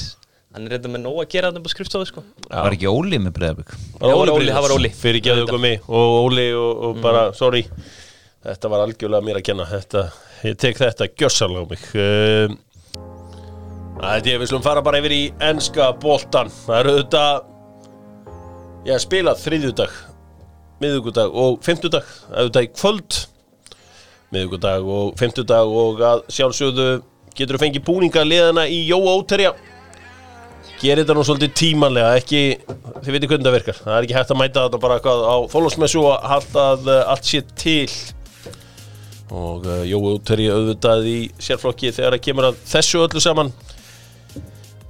[0.49, 2.23] Hann er reynda með nóg að gera þetta på skrifstofu sko.
[2.49, 4.89] Var ekki Óli með breyðablik Já, það var Óli, það var Óli.
[4.97, 7.61] Fyrir geðu mig og Óli og, og bara, sorry.
[8.47, 9.67] Þetta var algjörlega mér að kenna.
[9.69, 10.07] Þetta,
[10.47, 11.87] Ég tek þetta gjössalega á mig.
[11.95, 12.57] Um,
[13.99, 17.41] Það er við slum fara bara yfir í enska boltan Það eru auðvitað
[18.87, 19.97] Ég hef spilað þriðjudag
[20.79, 22.05] miðugudag og fimmtudag.
[22.31, 23.17] Auðvitað í kvöld
[24.33, 26.85] miðugudag og fimmtudag og að sjálfsögðu
[27.35, 29.53] getur þú fengið búninga liðana í Jóa Óterja.
[30.79, 32.43] Gerir þetta nú svolítið tímanlega ekki,
[33.03, 33.79] þið veitir hvernig það virkar.
[33.81, 37.41] Það er ekki hægt að mæta þetta bara á þólásmessu og halda að allt sé
[37.59, 37.89] til
[39.29, 43.51] og uh, Jói Úteri auðvitað í sérflokki þegar það kemur að þessu öllu saman.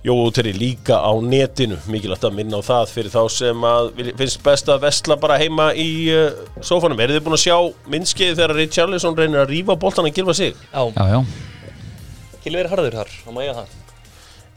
[0.06, 1.75] Jói Úteri líka á netinu.
[1.91, 3.89] Mikilvægt að minna á það fyrir þá sem að
[4.21, 6.30] finnst best að vestla bara heima í uh,
[6.63, 7.58] sófanum, eru þið búin að sjá
[7.91, 10.56] minnskið þegar Richarlison reynir að rífa boltan að gilfa sig?
[10.71, 11.19] Já, Já, já,
[12.39, 13.75] Kilvi er harður þar, það má ég það.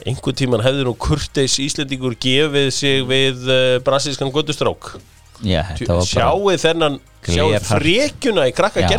[0.02, 4.96] Einhvern tíman hefði nú kurteis Íslendingur gefið sig við uh, brasilskan göttustrók
[5.42, 5.62] já
[6.06, 8.90] sjáu þennan sjáu frekjuna í krakka Já.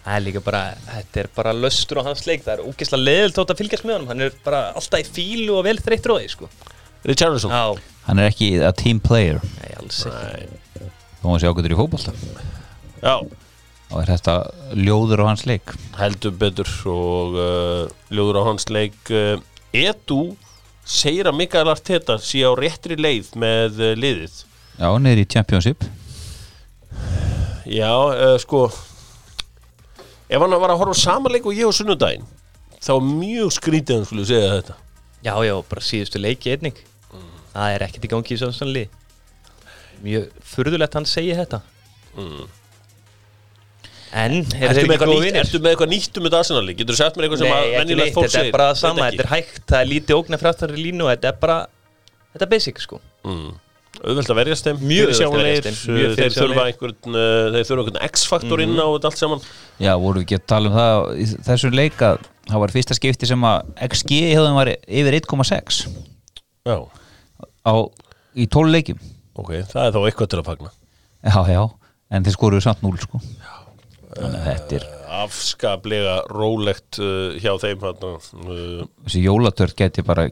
[0.00, 3.36] Það er líka bara, þetta er bara löstur á hans leik, það er ógeðslega leðilt
[3.36, 6.20] þótt að fylgjast með honum, hann er bara alltaf í fílu og vel þreyttur á
[6.20, 6.48] því, sko.
[7.10, 7.52] Richarlison?
[7.52, 9.38] Já, Hann er ekki a team player.
[9.60, 10.88] Nei, alls ekki.
[11.20, 12.14] Þó hann sé ágætur í fótbolta.
[13.04, 13.14] Já,
[13.90, 14.34] Og er þetta
[14.78, 15.72] ljóður á hans leik.
[15.98, 19.40] Heldur betur og uh, ljóður á hans leik uh,
[19.74, 20.36] Edu
[20.86, 24.36] segir að Mikael Arteta sé á réttri leið með uh, liðið.
[24.78, 25.86] Já, niður í championship.
[27.66, 28.68] Já, uh, sko
[30.30, 32.28] ef hann var að horfa á sama leik og ég á sunnudaginn
[32.80, 34.78] þá mjög skrítið hann skulle segja þetta
[35.20, 36.78] Já, já, bara síðustu leiki einnig.
[37.52, 38.86] Það er ekkert í gangi í samsannli.
[40.00, 41.60] Mjög furðulegt hann segi þetta.
[44.10, 46.76] En, er Ertu með, eitthvað nýtt, ertu með eitthvað nýtt um þetta arsenali?
[46.78, 48.48] Getur þú sagt mér eitthvað sem að Nei, ekki neitt, fólk þetta segir?
[48.48, 51.30] er bara það sama, þetta er hægt, það er lítið ógnar frættari línu og þetta
[51.30, 51.58] er bara,
[52.32, 52.98] þetta er basic, sko.
[53.28, 53.52] mm.
[54.00, 54.82] Auðvelt að verjast þeim.
[54.86, 59.20] Mjög mjög uh, þeir þurfa einhvern uh, þeir þurfa einhvern X-faktor inn á þetta allt
[59.20, 59.44] saman.
[59.82, 63.30] Já, voru við ekki að tala um það þessu leik að það var fyrsta skipti
[63.30, 65.82] sem að XG þeim var yfir 1,6
[66.70, 66.76] já,
[67.66, 67.74] á,
[68.34, 69.04] í 12 leikjum.
[69.40, 70.74] Ok, það er þá eitthvað til að fagna.
[71.20, 71.62] Já, já,
[72.10, 73.22] en þeir skoruðu samt 0 sko.
[74.10, 74.88] Þannig að þetta er
[75.20, 76.98] afskaplega rólegt
[77.42, 80.28] hjá þeim þessi jólatört geti bara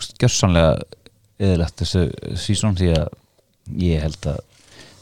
[0.00, 0.78] skjössanlega
[1.40, 2.06] eðlagt þessu
[2.40, 3.08] sísón því að
[3.80, 4.40] ég held að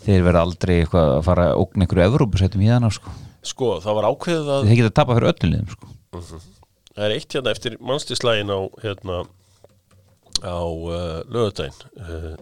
[0.04, 3.14] þeir verða aldrei eitthvað að fara að ógna einhverju Evrópusætum í þannig sko.
[3.48, 5.92] Sko, það var ákveðið að þeir geta að tapa fyrir öllum liðum sko.
[6.94, 9.18] Það er eitt hérna eftir mannstislægin á hérna
[10.38, 12.34] á uh, lögudaginn uh,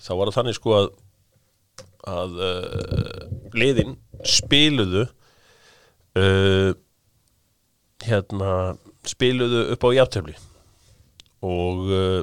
[0.00, 0.90] þá var það þannig sko að
[2.10, 5.04] að uh, liðin spiluðu
[6.16, 6.70] uh,
[8.06, 8.52] hérna
[9.08, 10.36] spiluðu upp á jafntöfli
[11.44, 12.22] og uh,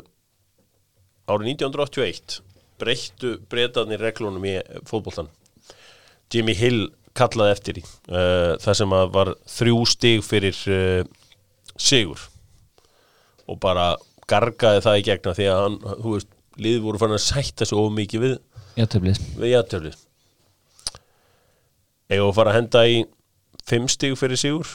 [1.27, 2.39] árið 1981
[2.77, 5.29] breyttu breytaðnir reglunum í fótboltan
[6.33, 11.03] Jimmy Hill kallaði eftir í uh, það sem að var þrjú stig fyrir uh,
[11.77, 12.21] sigur.
[13.47, 13.93] Og bara
[14.27, 17.85] gargaði það í gegna því að hann, þú veist, liði voru fann að sætta svo
[17.93, 18.35] mikið við,
[19.53, 20.03] jættöflið
[22.07, 22.99] Eða að fara að henda í
[23.67, 24.69] fimm stig fyrir sigur?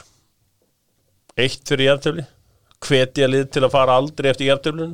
[1.37, 2.25] Eitt fyrir jættöfli
[2.83, 4.93] hvetja lið til að fara aldrei eftir jættöflinu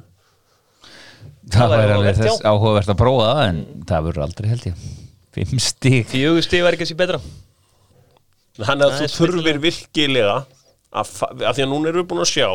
[1.53, 3.59] Það væri væri alveg þess áhugavert að prófa það en
[3.89, 4.81] það verður aldrei held ég.
[5.39, 7.19] Fimm stík Fjögur stig var ekki að sé betra.
[8.59, 11.11] Þannig að Það þú þurfir virkilega að,
[11.45, 12.49] að því að núna erum við búin að sjá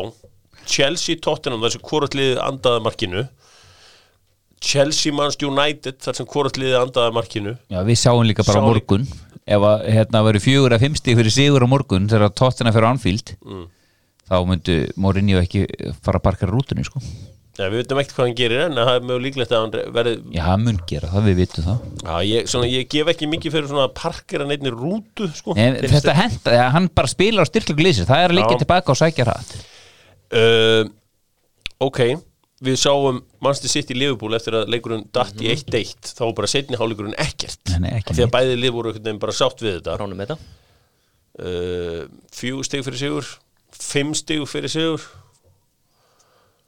[0.65, 3.23] Chelsea Tottenham þar sem hvort liðið andaði markinu.
[4.65, 7.53] Chelsea Manchester United þar sem hvort liðið andaði markinu.
[7.69, 9.07] Já, við sjáum líka bara á Sjáum morgun.
[9.45, 12.89] Ef að hérna verður fjögur að fimm stík fyrir sigur á morgun þegar tóttina fyrir
[12.89, 13.65] Anfield Mm.
[14.25, 15.65] þá myndu Mourinho ekki
[16.01, 16.97] fara að parka rútunni sko
[17.57, 20.13] ja, Við veitum ekkert hvað hann gerir en það er mjög líklegt að hann verði
[20.35, 21.87] Já, hann mun gera það, við vitum það.
[22.01, 25.55] Já, ég, svona, ég gef ekki mikið fyrir svona parkir að neittni rútu sko.
[25.55, 28.45] en, Þetta henda, ja, hann bara spilar á styrklegu lýsir það er Já.
[28.65, 29.57] tilbaka og sækja hratt.
[30.35, 30.85] Uh,
[31.83, 31.99] Ok
[32.65, 37.17] Við sáum Manchester City Liverpool eftir að leikurinn datt í 1-1 þá bara setni hálfleikurinn
[37.19, 37.59] ekkert.
[37.73, 40.37] Nei, nei, ekki því að bæði lið voru einhvern veginn bara sátt við þetta.
[41.35, 43.27] Uh, fjögur stig fyrir sigur
[43.75, 45.03] fimm stig fyrir sigur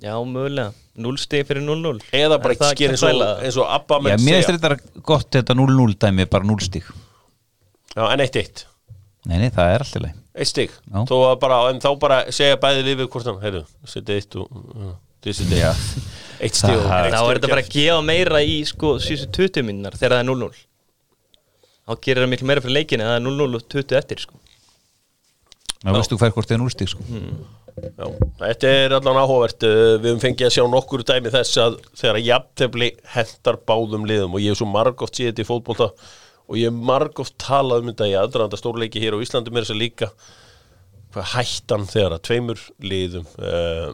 [0.04, 0.72] Já, mögulega.
[0.98, 2.94] 0 stig fyrir 0-0 eða bara Er það ekki skýr
[3.46, 4.60] eins og, Abba Já, menn mér finnst segja.
[4.62, 6.88] þetta gott þetta 0-0 dæmi bara 0 stík
[7.98, 8.64] Já, en eitt eitt.
[9.28, 10.70] Nei, nei, það er alltaf leið eitt stig.
[10.94, 11.00] Já.
[11.10, 14.52] Þó að bara, en þá bara segja bæði lifið hvort hann heyrðu, setja eitt og
[14.54, 14.92] uh,
[15.26, 15.72] þið setja Já.
[16.46, 16.58] eitt.
[16.60, 19.98] Stig og Það- Þá er þetta bara að gefa meira í sko síðustu 20 minnar
[19.98, 20.60] þegar það er 0-0
[21.88, 24.38] Þá gerir það miklu meira fyrir leikin eða 0-0 og 20 eftir sko.
[25.86, 27.06] Ná, veistu hver hvort það er 0 stík sko
[27.78, 28.08] Já,
[28.40, 29.66] þetta er allan áhugavert.
[29.68, 34.38] Uh, við höfum fengið að sjá nokkur dæmi þess að þegar jafntefli hendar báðum liðum
[34.38, 35.92] og ég hef svo margóft þetta í fótbolta
[36.48, 39.76] og ég hef margóft talað um þetta í aðdraðanda stórleiki hér á Íslandi mér þess
[39.76, 40.10] að líka
[41.14, 43.94] hvað hættan þegar að tveimur liðum uh,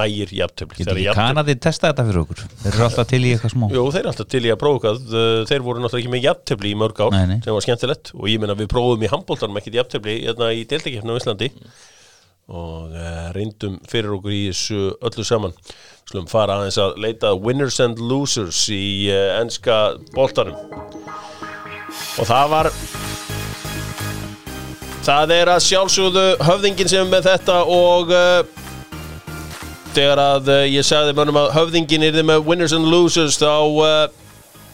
[0.00, 0.80] nægir jafntefli.
[0.80, 2.42] Getur ekki Kanadi testa þetta fyrir okkur?
[2.62, 3.68] Þeir eru alltaf til í eitthvað smá.
[3.74, 5.06] Jú, þeir eru alltaf til í að prófa eitthvað.
[5.12, 7.38] Uh, þeir voru náttúrulega ekki með jafntefli í mörg ár Nei, nei.
[7.44, 8.12] sem var skemmtilegt.
[8.16, 11.50] Og ég meina við prófum í handbóltanum ekkert jafntefli hérna í deltakefna á Íslandi
[12.50, 15.54] og uh, reyndum fyrir okkur í þessu öllu saman.
[16.10, 20.58] Slum fara aðeins að leita winners and losers í uh, enska boltanum.
[22.18, 22.70] Og það var
[25.06, 28.42] það er að sjálfsögðu höfðingin sem með þetta og uh,
[29.94, 34.10] þegar að ég sagði mönnum að höfðingin er með winners and losers þá,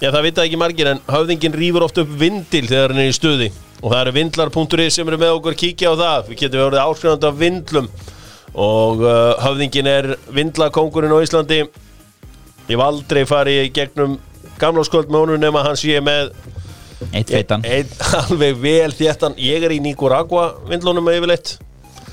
[0.01, 3.17] já það vita ekki margir en höfðingin rýfur oft upp vindil þegar hann er í
[3.17, 5.59] stuði og það eru vindlar.is sem eru með okkur.
[5.59, 6.31] Kíkja á það.
[6.31, 7.91] Við getum verið áskrifandi af vindlum.
[8.57, 11.61] Og uh, höfðingin er vindlakongurinn á Íslandi.
[12.67, 14.17] Ég hef aldrei farið gegnum
[14.61, 16.33] gamláskvöld með honum nema hann sé með
[17.12, 17.61] Eitt feitan.
[17.69, 17.91] Einn
[18.23, 19.37] alveg vel þéttan.
[19.41, 21.59] Ég er í Nicaragua vindlunum yfirleitt.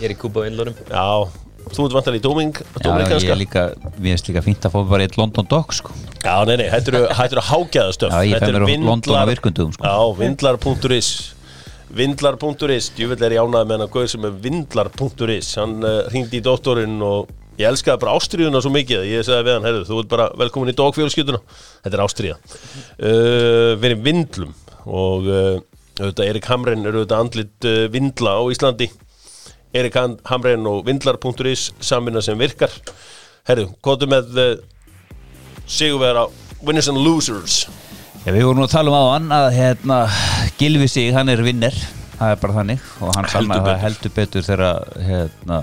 [0.01, 1.03] Ég er í Kúpa vinnlunum já,
[1.69, 3.63] þú ert vantar í Dóming Já, ég er líka,
[3.99, 5.93] mér finnst líka fínt að fá bara eitt London Dog sko.
[6.23, 9.71] Já, nei, nei, eru, þetta eru hágæðastöf Já, ég fæ mér á London á virkundum,
[9.75, 9.85] sko.
[9.85, 11.11] Já, vindlar.is
[11.93, 16.39] Vindlar.is Djúvill er ég ánægð með hann að gauð sem er vindlar.is Hann uh, hringdi
[16.39, 17.29] í doktorinn og
[17.59, 20.73] ég elskaði bara ástriðuna svo mikið Ég sagði við hann, herru, þú ert bara velkomin
[20.73, 21.41] í dogfjölskylduna
[21.85, 24.55] Þetta er ástriða uh, Við erum vindlum
[24.89, 25.61] Og uh,
[25.99, 28.87] auðvitað Erik Hamren er auðvitað andlit vindla á Íslandi.
[29.77, 29.93] Erik
[30.25, 32.73] Hamren og vindlar.is Samvinna sem virkar.
[33.45, 34.33] Herru, kóttu með
[35.69, 36.25] Sigurvera
[36.65, 37.67] Winners and Losers
[38.23, 39.95] Já, við vorum nú að tala um aðan að hérna,
[40.55, 41.75] Gilvi sig, hann er vinner.
[42.15, 42.85] Það er bara þannig.
[43.03, 45.57] Og hann sannaði það heldur betur þegar hérna,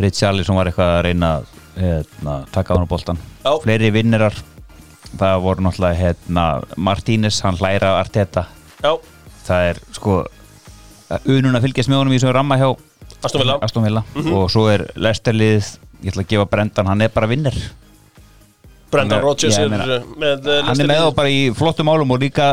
[0.00, 3.52] Richarlison var eitthvað að reyna að hérna, taka á hann á boltan Já.
[3.66, 4.38] fleiri vinnerar.
[5.20, 6.46] Það voru náttúrulega hérna,
[6.80, 8.46] Martínez, hann hlæra Arteta.
[8.80, 8.94] Já,
[9.44, 10.18] það er sko
[11.28, 12.70] unun að fylgjast með honum í þessu ramma hjá
[13.20, 13.58] Aston Villa.
[13.62, 14.02] Aston Villa.
[14.14, 14.32] Mhm.
[14.32, 17.54] og svo er Lesterlið ég ætla að gefa Brendan, hann er bara vinner
[18.96, 22.14] Brendan er- Rodgers er uh, með uh, hann er með þá bara í flottum álum
[22.16, 22.46] og líka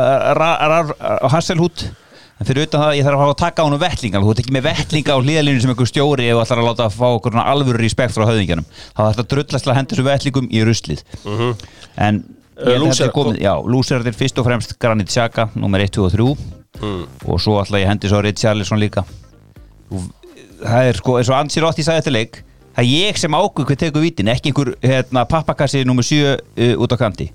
[1.32, 1.84] Hasselhút
[2.34, 4.54] en fyrir utan það ég þarf að að taka á hann vettlingar þú ert ekki
[4.56, 7.36] með vettlinga á hlýðalínu sem einhver stjóri ef þú ætlar að láta að fá okkur
[7.44, 8.66] alvöru respekt frá höfðingjanum.
[8.90, 11.04] Þá þarf þetta drullast að henda þessu vettlingum í ruslið.
[12.08, 15.82] En Uh, að lúser- er komið, já, lúser er fyrst og fremst Granit Xhaka, nummer
[15.82, 16.26] 1, 2 og 3
[17.26, 19.02] og svo ætla ég hendi svo Richarlison líka.
[20.62, 22.38] Það er sko, eins og Ansilotti sagði þetta leik
[22.74, 26.74] það er ég sem ákveð hver tekur vítin ekki einhver hérna, pappakassi nummer 7 uh,
[26.82, 27.30] út á kanti.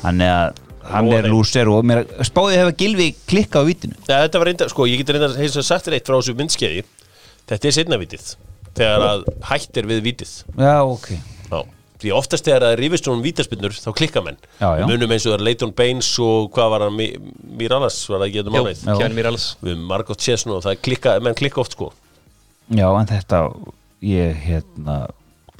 [0.00, 0.60] Þannig að
[0.90, 3.98] hann er lúser og mér spáði hefa Gilvi klikka á vítinu.
[4.08, 6.36] Ja, þetta var reynda, sko, ég get reynda heils að sagt þér eitt frá þessu
[6.38, 6.86] myndskeiði
[7.50, 8.30] Þetta er sinnavítið
[8.78, 10.32] Þegar að hættir við vítið.
[10.54, 11.12] Já, ok.
[11.50, 11.60] Já
[12.00, 14.38] Því oftast þegar er rífist um vítaspinnur þá klikka menn.
[14.56, 14.84] Já, já.
[14.88, 17.10] Munum eins og það er Leighton Baines og hvað var hann Mi-
[17.60, 18.94] Miralas var það ekki Jú, mánuð Já.
[18.94, 19.44] Kevin Miralles.
[19.60, 19.82] Við
[20.40, 21.90] svona og það er klikka, menn klikka oft sko.
[22.72, 23.42] Já, en þetta
[24.00, 24.98] ég, hérna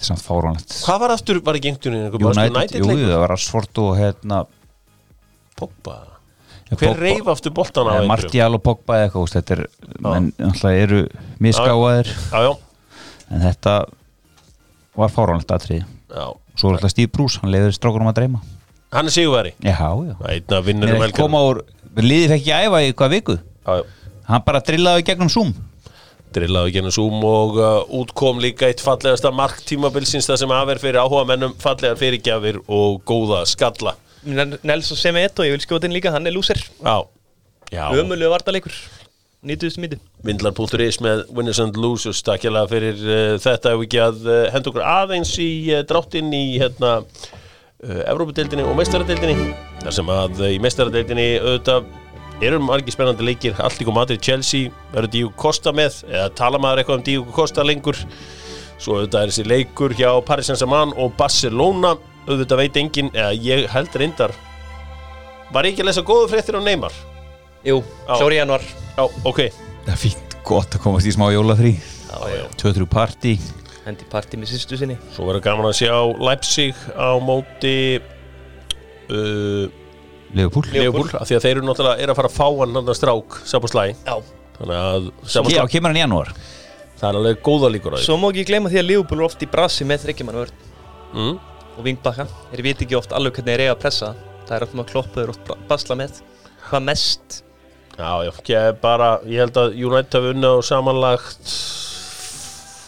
[0.00, 0.72] samt fáránlegt.
[0.86, 4.38] Hvað var aftur, var ekki einhvern veginn United, jú, það var Rashford og hérna
[5.60, 5.96] Pogba.
[6.70, 8.08] Já, Hver Pogba- reyf aftur boltan á einhverjum?
[8.08, 9.62] Martial og Pogba eða eitthvað, þetta er
[10.00, 11.00] menn náttúrulega eru
[12.46, 12.52] já,
[13.30, 13.74] en þetta
[14.96, 15.84] var fáránlegt aðtrið
[16.56, 18.40] svo er alltaf Steve Bruce, hann leiður strákunum að dreyma.
[18.90, 19.52] Hann er sigurveri?
[19.62, 20.14] Já, já.
[20.16, 21.60] Um er ekki koma úr,
[21.96, 23.36] liðið fekk ekki æfa í hvað viku?
[23.66, 23.84] Já, já.
[24.30, 25.52] Hann bara drillaði gegnum Zoom
[26.34, 31.00] drillaði genið Zoom og uh, útkom líka eitt fallegasta mark tímabilsins það sem aðver fyrir
[31.02, 33.96] áhuga mennum fallegar fyrirgjafir og góða skalla.
[34.22, 36.96] Nelson Semedo, ég vil skjóta inn líka, hann er lúser Já,
[37.72, 37.86] já.
[37.96, 38.74] Ömulegu vartaleikur
[39.40, 43.72] 90.000 míti Vindlar.is með Winners and Losers takkjala fyrir uh, þetta.
[43.72, 48.76] Ef ekki að uh, henda okkur aðeins í uh, dráttinn í hérna uh, Evrópadeildinni og
[48.76, 49.48] meistaradeildinni?
[49.80, 51.88] Þar sem að uh, í meistaradeildinni auðvitað
[52.44, 53.56] eru margir spennandi leikir?
[53.60, 56.02] Alltíko Madrid Chelsea verður Díu Kosta með?
[56.08, 57.98] Eða tala maður eitthvað um Díu Kosta lengur?
[58.80, 61.96] Svo auðvitað er þessi leikur hjá Paris Saint-Germain og Barcelona.
[62.26, 64.36] Auðvitað veit enginn, eða ég held reyndar
[65.50, 66.94] var ég ekki að lesa góðu fréttir á Neymar?
[67.66, 68.62] Jú, klári januar.
[68.94, 69.40] Já, ok.
[69.86, 71.74] Það er fínt gott að komast í smá jólafrí
[72.60, 73.34] 2-3 party
[73.84, 74.96] hendi partí með sýstu sinni.
[75.14, 77.98] Svo verður gaman að sjá Leipzig á móti
[79.10, 79.66] uh,
[80.38, 80.70] Leopold.
[80.74, 83.36] Leopold af því að þeir eru náttúrulega er að fara að fá hann hann strák
[83.50, 84.14] Sabu Slæ Já.
[84.60, 86.32] Þannig að Sabu Já, Slæ kemur hann í janúar.
[87.00, 88.06] Það er alveg góða líkur á því.
[88.06, 90.40] Svo má ekki gleyma því að Liverpool er oft í brasi með þryggjumann
[91.16, 91.36] mm.
[91.74, 92.26] og vingbakka.
[92.50, 94.10] Þeir veit ekki oft alveg hvernig þeir eiga að pressa.
[94.44, 96.20] Það er alltaf að kloppa þeir oft bra- basla með.
[96.68, 97.40] Hvað mest?
[97.96, 101.54] Já, já, ekki bara ég held að United hafi unnið á samanlagt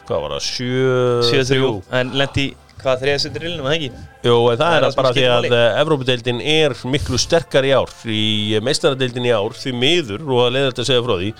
[0.06, 2.46] hvað var það, 7-3 7-3 En lendi
[2.82, 4.06] hvað þriða setur rillinu, var það ekki?
[4.26, 7.92] Jú, það Það er er bara því að uh, Evrópadeildin er miklu sterkar í ár
[8.06, 8.22] í
[8.66, 11.30] meistaradeildin í ár því miður og að leiða þetta að segja frá því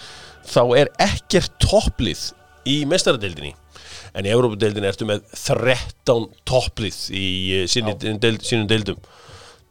[0.53, 2.23] þá er ekkert topplið
[2.73, 3.55] í meistaradeildinni.
[4.13, 7.27] En í Evrópadeildin ertu með 13 topplið í
[7.63, 9.03] uh, sinni, deild, sínum deildum.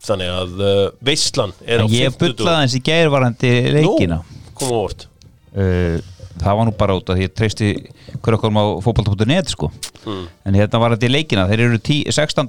[0.02, 4.40] Þannig að uh, Veistlan er á En ég 50 bullaði hans í gærvarandi leikina Nú,
[4.58, 6.00] koma á vort uh,
[6.42, 7.72] Það var nú bara út því ég treysti
[8.18, 10.24] okkur á fótbolta.net sko Mm.
[10.50, 12.48] En hérna var þetta í leikina Þeir eru 10, 16.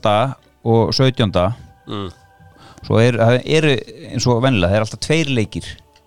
[0.65, 1.29] og 17.
[1.87, 2.07] mm.
[2.87, 3.75] Svo er, eru
[4.09, 5.67] eins og vennilega Það er alltaf tveir leikir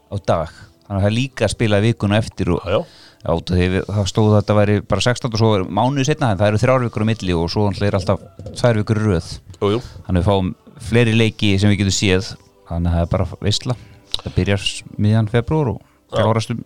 [0.09, 3.83] á dag Þannig að það er líka að spila vikuna eftir og, Já, já, Já,
[3.89, 6.61] það stóð að þetta væri bara 16 og svo er mánuði setna en það eru
[6.61, 8.21] þrjár vikur á milli og svo er alltaf
[8.57, 9.29] tvær vikur í röð
[9.61, 10.51] jú, jú þannig við fáum
[10.89, 12.27] fleiri leiki sem við getum séð
[12.69, 13.77] þannig að það er bara veistla
[14.19, 14.67] það byrjar
[15.01, 15.81] miðjan februar og
[16.13, 16.61] klárast um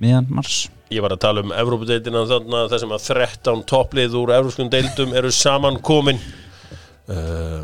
[0.00, 0.68] miðjan mars.
[0.90, 5.12] Ég var að tala um Evrópadeildina þarna þar sem að 13 topplið úr Evrópskum deildum
[5.14, 6.18] eru saman komin.
[7.10, 7.62] Uh,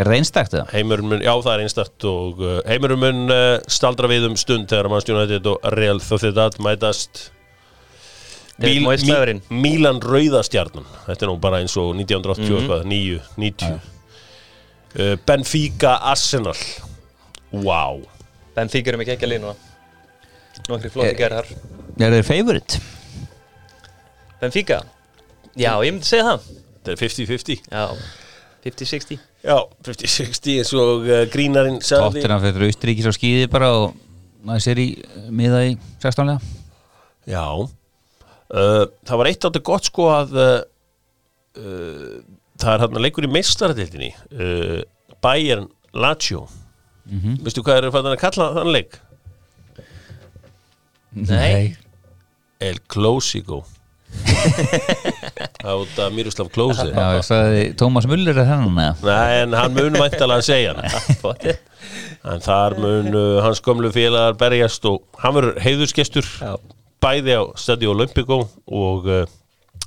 [0.00, 0.68] Er það einstakt eða?
[0.72, 4.70] Heimurinn mun, já það er einstakt og uh, heimurinn mun uh, staldra við um stund
[4.70, 7.26] þegar Manchester United og Real Sociedad mætast.
[8.60, 9.42] David Moyes slagurinn.
[9.50, 12.56] Mílan Rauðastjarnan þetta er nú bara eins og 1980 Mhm.
[12.60, 13.74] eitthvað, 9, 90
[15.00, 16.56] uh, Benfica Arsenal.
[17.52, 18.04] Wow
[18.54, 19.54] Benfica erum ekki ekki að lína
[20.68, 21.48] Nokkri flóti Eh, gerðar.
[22.00, 22.80] Er það favorite?
[24.40, 24.80] Benfica?
[25.58, 26.44] Já, ég myndi segja það.
[26.80, 27.84] Þetta er 50-50 Já,
[28.64, 32.20] 50-60 Já, 50-60 eins og uh, grínarinn sagði.
[32.20, 33.98] Tóttir hann fyrir Austuríkis á skýði bara og
[34.46, 34.86] maður sér í
[35.36, 36.40] miða í 16 lega
[37.28, 37.44] Já.
[38.50, 40.62] Uh, Það var eitt áttu gott sko að uh,
[42.60, 44.10] það er hann leikur í meistaradeildinni.
[44.32, 44.80] Uh,
[45.24, 46.46] Bayern Lazio.
[47.10, 48.96] Veistu hvað eru fættan að kalla þann leik?
[51.16, 51.76] Nei.
[52.60, 53.62] El Closico
[55.60, 56.86] Það út af Miroslav Klose.
[56.90, 58.94] Já, ég sagði Tómas Muller er þennan eða?
[59.06, 61.54] Nei, en hann mun væntalega að segja hann
[62.34, 66.26] En þar mun hans gömlu félagar berjast og hann verður heiðursgestur
[67.00, 69.22] bæði á Stadio Olympico og uh,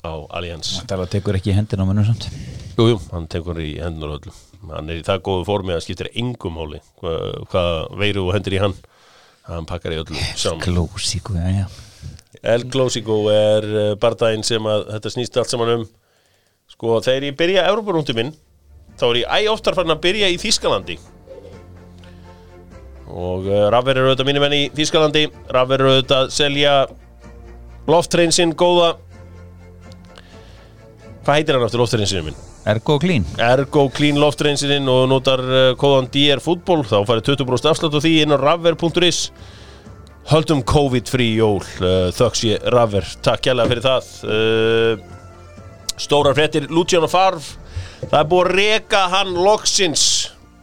[0.02, 0.80] á Allianz.
[0.90, 2.26] Það tekur ekki hendina á munum samt.
[2.74, 4.40] Jú, jú, hann tekur í hendur öllum
[4.72, 8.56] Hann er í það góðu formi að skiptir engum máli hvað, hvað veiru og hendur
[8.56, 8.76] í hann
[9.50, 11.66] hann pakkar í öllu saman Klósíku, já, já.
[12.44, 15.84] El Clásico er uh, bardaginn sem að þetta snýst allt saman um.
[16.72, 18.32] Sko þegar ég byrja Európarúndum minn
[19.00, 20.98] þá er ég æ oftar farin að byrja í Þískalandi
[23.14, 26.74] og uh, Rafver eru auðvitað mínum enn í Þískalandi Rafver eru auðvitað að selja
[27.88, 28.94] loftrein sinn góða.
[31.24, 32.53] Hvað heitir hann aftur loftrein sinni minn?
[32.70, 33.26] Ergo Clean.
[33.42, 38.04] Ergo Clean loftrein sinni og notar uh, kóðan DR fútból þá farið 20% afslátt á
[38.04, 39.26] því inn á rafver.is
[40.30, 44.12] Höldum COVID-frí jól, uh, þöks ég Rafver, takk kjærlega fyrir það.
[44.24, 47.44] Uh, stórar fréttir, Luciano Favre,
[48.06, 50.06] það er búið að reka hann loksins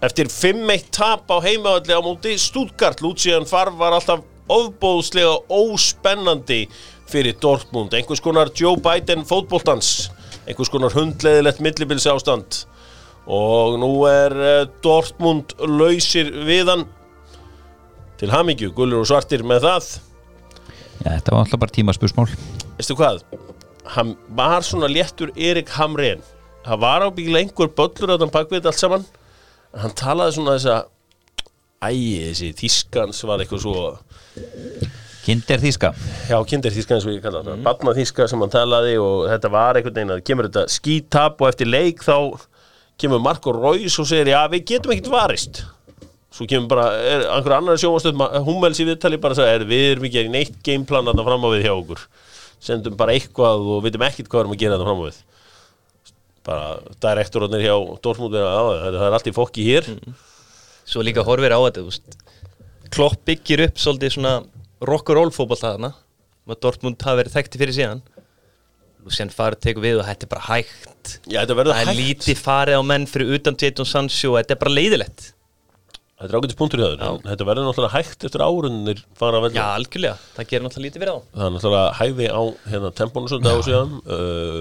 [0.01, 3.05] eftir 5-1 tap á heimavalli á móti Stuttgart.
[3.05, 6.63] Luciano Favre var alltaf ofbóðslega óspennandi
[7.11, 10.09] fyrir Dortmund, einhvers konar Joe Biden fótboltans,
[10.47, 12.63] einhvers konar hundleðilegt millibilsi ástand
[13.31, 16.87] og nú er uh, Dortmund lausir við hann
[18.21, 19.87] til hamingju, gulur og svartir með það.
[21.01, 22.27] Já, þetta var alltaf bara tímaspursmál.
[22.77, 23.23] Veistu hvað?
[23.95, 26.21] Hann var svona léttur Erik Hamren
[26.65, 29.07] það var ábyggilega einhver böllur hann bakvið þetta allt saman.
[29.81, 30.89] Hann talaði svona þess að
[31.91, 33.77] ægi, þessi þískans var eitthvað svo
[35.25, 35.91] Kinder Þíska
[36.31, 37.59] já, kindir þískan eins og ég kalla það.
[37.59, 37.67] Mm.
[37.67, 41.51] barna þíska sem hann talaði og þetta var einhvern veginn að kemur þetta skítap og
[41.51, 42.17] eftir leik þá
[43.01, 45.63] kemur Marko Reus og segir já, við getum ekkert varist.
[46.31, 50.07] Svo kemur bara, er einhver annar sjóastöð Hummels í viðtali bara að segja við erum
[50.09, 52.05] ekki að neitt gameplan að það fram á við hjá okkur.
[52.61, 55.21] Sendum bara eitthvað og veitum ekkert hvað erum að gera þetta fram á við.
[56.49, 56.69] Bara
[57.05, 59.91] direktorarnir hjá Dortmund er að það er allt í fokki hér.
[60.89, 62.17] Svo líka horfir á þetta,
[62.91, 64.33] Klopp byggir upp svolítið svona
[64.89, 65.93] rock'n'roll fótboll þarna
[66.51, 68.01] og Dortmund hafa verið þekkti fyrir síðan.
[69.05, 71.13] Lucien Favre tekur við og þetta er bara hægt.
[71.31, 72.01] Já, þetta verður Það er hægt.
[72.01, 75.29] lítið farið á menn fyrir utan Jadon Sancho og þetta er bara leiðilegt.
[76.21, 79.47] Þetta er ágætis punktur í það þetta verður náttúrulega hægt eftir árunir fara að Já,
[79.47, 82.43] velja algjörlega, það gerir náttúrulega lítið fyrir á það er náttúrulega hægði á
[82.75, 83.95] hérna, tempónu svolítið á síðan.
[84.05, 84.61] Uh,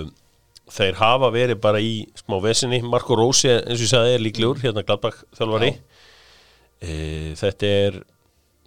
[0.78, 4.64] þeir hafa verið bara í smá vesinni Marco Rose eins og ég sagði er líklegur
[4.64, 8.00] hérna Gladbach þjálfari uh, þetta er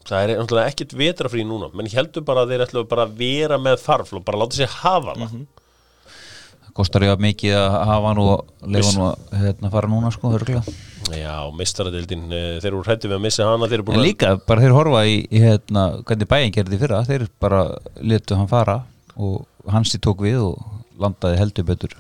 [0.09, 3.59] það er náttúrulega ekkert vetrafrí núna menn heldur bara að þeir ætlu bara að vera
[3.63, 5.43] með farfl og bara láta sér hafa það.
[6.73, 8.33] Kostar ég að mikið að hafa hann og
[8.65, 10.63] leifa hann að hérna, fara núna sko, örgulega
[11.13, 14.77] já, mistaradildin, uh, þeir eru hrættu við að missa hana En að líka, bara þeir
[14.77, 17.65] horfa í, í hérna, hvernig bæinn gerði fyrra þeir bara
[18.01, 18.83] letu hann fara
[19.17, 20.57] og Hansi tók við og
[20.99, 21.95] landaði heldur betur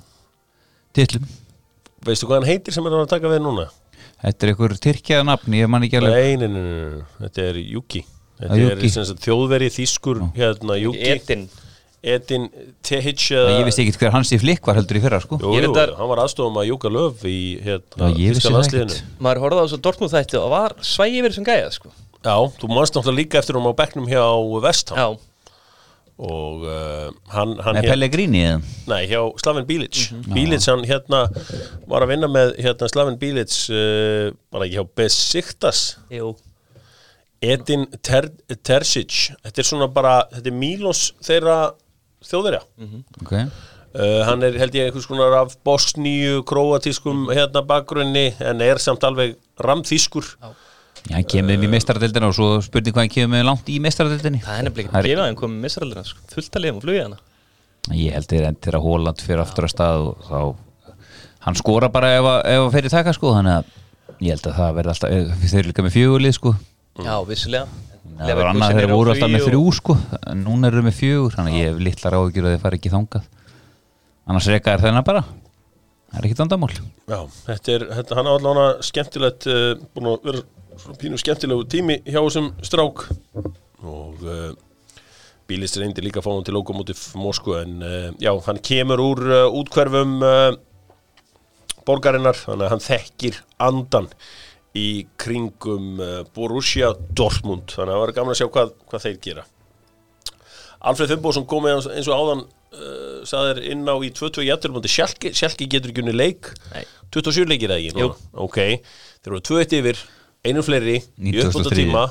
[0.97, 1.29] titlum
[2.07, 3.69] veistu hvað hann heitir sem er að taka við núna?
[4.23, 6.15] Þetta er einhver tyrkjaða nafn, ég man ekki alveg.
[6.15, 8.05] Nei, nei, nei, nei, þetta er Juki
[8.39, 8.91] Þetta Ah, er Juki.
[8.91, 11.49] sem sagt, þjóðveri þýskur hérna Juki Edin.
[12.03, 12.49] Edin
[12.83, 15.39] Tehic Ég vissi ekki hver Hansi Flick var heldur í fyrra sko.
[15.39, 18.97] Jú, jú, hann var aðstofum að Júka Löf í hérna, það landsliðinu.
[19.23, 21.93] Maður horfði á þessu Dortmund þætti og var svægi yfir þessum gæja sko.
[22.23, 24.25] Já, þú manst náttúrulega líka eftir um á bekknum hjá
[24.63, 25.07] Vestham Já,
[26.21, 28.61] og uh, hann, hann Með Pellegrini eða?
[28.93, 30.05] Nei, hjá Slaven Bilic.
[30.13, 30.37] Mhm.
[30.37, 31.25] Bilic, hann hérna
[31.91, 35.83] var að vinna með hérna Slaven Bilic uh, bara ekki hjá Besiktas.
[36.13, 36.35] Jú.
[37.43, 38.29] Edin Ter
[38.63, 39.33] Terzic.
[39.43, 41.59] Þetta er svona bara, þetta er Milos þeirra
[42.29, 42.63] þjóðverja.
[43.25, 43.33] Ok.
[43.93, 49.05] Uh, hann er held ég einhvers konar af bosníu, króatískum hérna bakgrunni en er samt
[49.05, 50.53] alveg ramþýskur Já,
[51.11, 54.43] hann kemur inn í mestaradildina og svo spurning hvað hann kemur með langt í mestaradildinni
[54.45, 56.23] Það er nefnilega ekki gefað en komið misraldina sko.
[56.31, 57.19] fullt að liðum og flugið hana
[57.99, 60.39] Ég held þeir endur að Hóland fyrir aftur að stað og þá
[61.43, 63.73] hann skora bara ef að, ef að fyrir taka sko þannig að
[64.23, 66.53] ég held að það verði alltaf eh, þeir eru líka með fjögurlið sko.
[67.03, 67.83] Já, vissulega.
[68.23, 69.97] Það var annað þeir voru alltaf með þrjú sko.
[70.31, 72.93] En núna eru með fjögur þannig að ég hef litlar áhyggjur að þeir fara ekki
[72.93, 73.29] þangað.
[74.31, 75.23] Annars reka er þennan bara.
[76.13, 76.73] Það er ekki vandamál.
[77.09, 79.63] Já, þetta er, þetta, hann er allavega skemmtilegt uh,
[79.97, 80.43] búin að vera
[80.81, 83.05] svona pínu skemmtilegu tími hjá þessum strák.
[83.83, 84.53] Og uh,
[85.51, 89.23] bílist reyndi líka að fá hann til Lokomotiv Moskvu en uh, já, hann kemur úr
[89.27, 90.55] uh, útkverfum uh,
[91.87, 94.09] borgarinnar, þannig að hann þekkir andan
[94.79, 95.99] í kringum
[96.33, 97.75] Borussia Dortmund.
[97.75, 99.45] Þannig að það var gaman að sjá hvað, hvað þeir gera.
[100.89, 102.45] Alfred Fimboðsson kom með eins og áðan
[103.29, 106.49] saðir inn á í 22 jætturlumandi Sjálki, getur ekki unni leik.
[106.73, 106.87] Nei.
[107.13, 107.99] 27 leikir það ekki?
[107.99, 108.17] Núna?
[108.47, 108.59] ok,
[109.21, 110.03] þeir eru 21 yfir
[110.47, 111.49] einu fleiri, í 93.
[111.49, 112.09] uppbúta tíma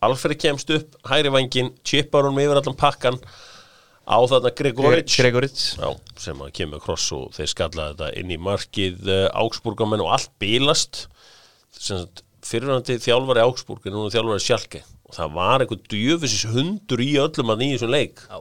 [0.00, 3.18] Alfred kemst upp, hægri vangin chippar honum yfir allan pakkan.
[4.08, 5.12] Á þarna Gregoric.
[5.12, 5.58] Gregoric.
[5.76, 10.14] Já, sem að kemur kross og þeir skalla þetta inn í markið uh, Augsburgamenn og
[10.16, 11.04] allt bílast
[12.44, 17.52] fyrirhandi þjálfari Augsburg en núna þjálfari Sjálke og það var einhver djöfusis hundur í öllum
[17.52, 18.24] að nýjum leik.
[18.24, 18.40] Já.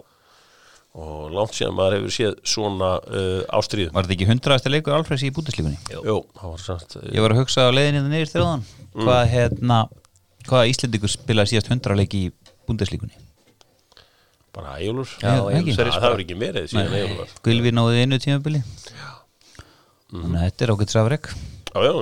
[0.98, 3.92] Og langt síðan maður hefur séð svona uh, ástríðu.
[3.94, 7.36] Var þetta ekki hundraðasti leikur Alfreds í bútislifunni Jú, það var samt uh, ég var
[7.36, 8.68] að hugsa á leiðinni það niður þjóðan.
[8.98, 9.80] Hvað hérna
[10.50, 12.32] hvaða Íslendingur spilaði síðast 100 leiki í
[12.66, 13.26] búndeslíkunni
[14.56, 15.78] Bara ekki.
[15.78, 18.64] Sverris það er ekki verið síðan æjólur var Gulvi náði einu tímabili.
[20.10, 21.30] Þannig að þetta er ágætt safrek
[21.70, 21.94] Já, já,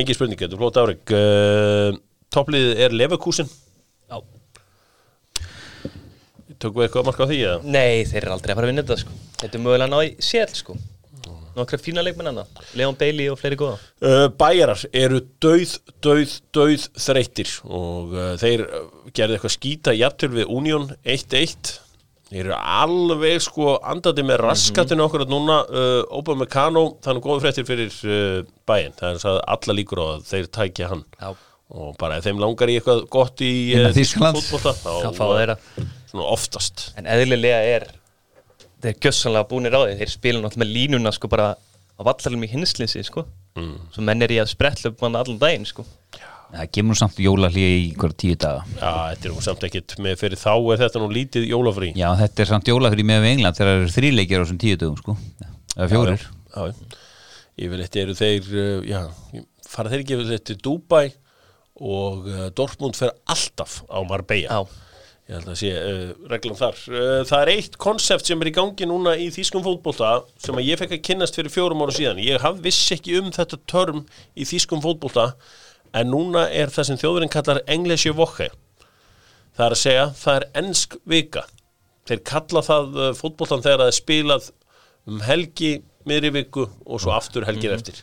[0.00, 1.98] engi spurning, þetta er flott afreg uh,
[2.30, 3.48] Toppliðið er Leverkusen.
[4.08, 4.20] Já.
[6.60, 7.58] Tökum við eitthvað að marka á því eða?
[7.64, 9.18] Nei, þeir eru aldrei að fara að vinna þetta sko.
[9.40, 10.76] Þetta er mögulega að ná í sér sko.
[11.56, 12.44] Nokkra fína leikmenn hana
[12.78, 13.78] Leon Bailey og fleiri góða.
[13.98, 18.84] Uh, bæjarar eru dauð, dauð, dauð þreyttir og uh, þeir uh,
[19.16, 21.72] gerðu eitthvað skýta jafntöl við Union 1-1
[22.30, 27.44] þeir eru alveg sko andandi með raskatinu okkur að núna uh, Opa Meccano, þannig góðu
[27.44, 31.06] fréttir fyrir uh, bæinn, það er að alla líkur á að þeir tækja hann.
[31.18, 31.32] Já,
[31.80, 35.58] og bara ef þeim langar í eitthvað gott í Innan uh, það þá fá þeirra
[36.10, 36.90] svona oftast.
[36.98, 37.88] En eðlilega er
[38.80, 42.48] Þeir gjössanlega búinir á því Þeir spila náttúrulega með línuna sko bara á vallalum í
[42.48, 43.26] hinslinsi sko.
[43.58, 43.74] Mm.
[43.92, 45.84] Svo menn er í að spretla upp mann allan daginn sko.
[46.50, 48.64] Það kemur nú samt jólahlið í einhverja tíu daga.
[48.72, 51.92] Já, þetta er nú samt ekkit með fyrir þá er þetta nú lítið jólafrí.
[51.98, 54.80] Já, þetta er samt jólahlið með við England þegar það eru þríleikir á þessum tíu
[54.80, 55.16] dögum sko.
[55.76, 56.26] Eða fjórir.
[56.50, 56.98] Já, já.
[57.60, 61.04] Yfirleitt eru þeir, uh, já, fara þeir ekki yfirleitt til Dubai
[61.78, 64.58] og uh, Dortmund fer alltaf á Marbella.
[64.58, 64.89] Já,
[65.30, 66.78] Ég held að sé uh, reglan þar.
[66.90, 70.08] Uh, það er eitt konsept sem er í gangi núna í þýskum fótbolta
[70.42, 72.18] sem að ég fekk að kynnast fyrir fjórum ára síðan.
[72.24, 74.00] Ég haf vissi ekki um þetta törm
[74.34, 75.28] í þýskum fótbolta
[75.94, 78.48] en núna er það sem þjóðurinn kallar englische Woche.
[79.54, 81.44] Það er að segja, það er ensk vika.
[82.10, 84.50] Þeir kalla það uh, fótboltan þegar það er spilað
[85.06, 85.72] um helgi,
[86.10, 88.02] miðri viku og svo aftur helgir eftir.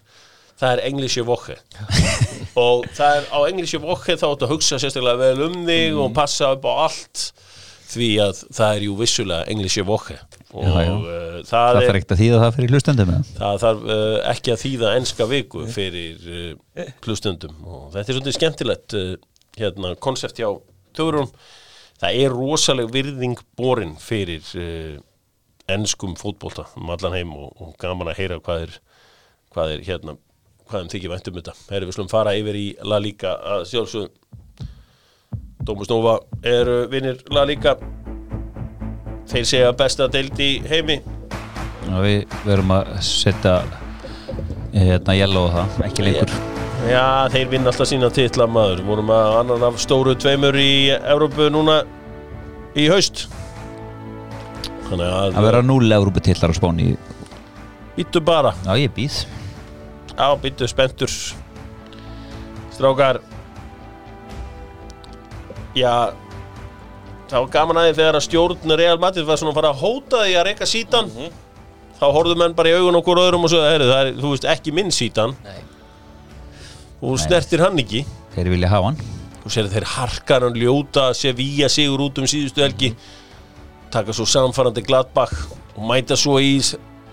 [0.58, 1.58] Það er englische Woche.
[2.64, 6.16] og það er á englische Woche þá áttu að hugsa sérstaklega vel um þig og
[6.18, 7.28] passa upp á allt
[7.88, 10.18] því að það er jú vissulega englische Woche.
[10.56, 10.94] Og Já, já.
[10.96, 13.24] Uh, það það, þarf ekkert að þýða það fyrir hlustendum eða?
[13.38, 18.38] það þarf uh, ekki að þýða enska viku fyrir uh, klustundum og þetta er svolítið
[18.38, 19.10] skemmtilegt uh,
[19.60, 20.48] hérna, konsept hjá
[20.98, 21.28] töfurum
[22.00, 24.96] það er rosaleg virðing borin fyrir uh,
[25.68, 28.80] enskum fótbolta um allan heim og, og gaman að heyra hvað er
[29.52, 30.18] hvað er hérna
[30.68, 31.54] hvað þeim þykir vænt um þetta.
[31.72, 34.14] Herri, við slum fara yfir í La Liga að sjálfsögum
[35.68, 36.14] Dómus Nova
[36.48, 37.74] eru vinnir La Liga.
[39.28, 41.02] Þeir segja besta deild í heimi.
[41.88, 43.58] Já, við verum að setja
[44.72, 46.32] hérna yellow á það, ekki lengur.
[46.88, 47.04] Já,
[47.34, 48.86] þeir vinna alltaf sína titla maður.
[48.88, 51.82] Vorum að annan af stóru tveimur í Evrópu núna
[52.78, 53.26] í haust.
[54.88, 56.94] Þannig að að vera núl Európa tillar á spáni.
[57.98, 59.26] Býttu bara, Já, ég býð
[60.18, 61.12] á býttu spenntur.
[62.74, 63.22] Strákar.
[65.78, 66.14] Já.
[67.28, 70.36] Var gaman aðeins þegar að stjórn Real Madrid var svona að fara að hóta því
[70.40, 71.10] að reyka sítan
[71.98, 74.74] þá horfðu menn bara í augun okkur öðrum og svo það er, þú veist, ekki
[74.76, 75.60] minn sítan nei.
[77.04, 78.04] Og snertir hann ekki.
[78.34, 79.02] Þeir vilja hafa hann.
[79.44, 82.94] Þú sér þeir harkar hann ljóta Sevilla sigur út um síðustu helgi.
[83.94, 85.36] Taka svo samfarrandi Gladbach
[85.76, 86.56] og mæta svo í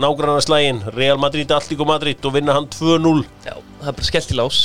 [0.03, 4.39] nágrannaslægin Real Madrid, Allíko Madrid og vinna hann 2-0 Já, það er bara skellt í
[4.39, 4.61] lás.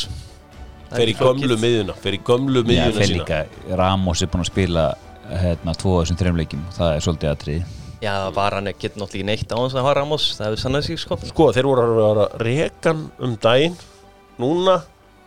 [0.89, 3.19] Er fer í gömlu miðjuna fer í gömlu Já, miðjuna þeir sína.
[3.19, 4.85] líka Ramos er búin að spila
[5.29, 6.63] hérna tvo af þessum þreim leikjum.
[6.77, 9.95] Það er svolítið aðtrið Já, það var hann ekki náttúrulega neitt á hans að hafa
[9.99, 11.19] Ramos Það hefur sannað sig sko.
[11.29, 13.75] Sko þeir voru að vera rekan um daginn.
[14.39, 14.77] Núna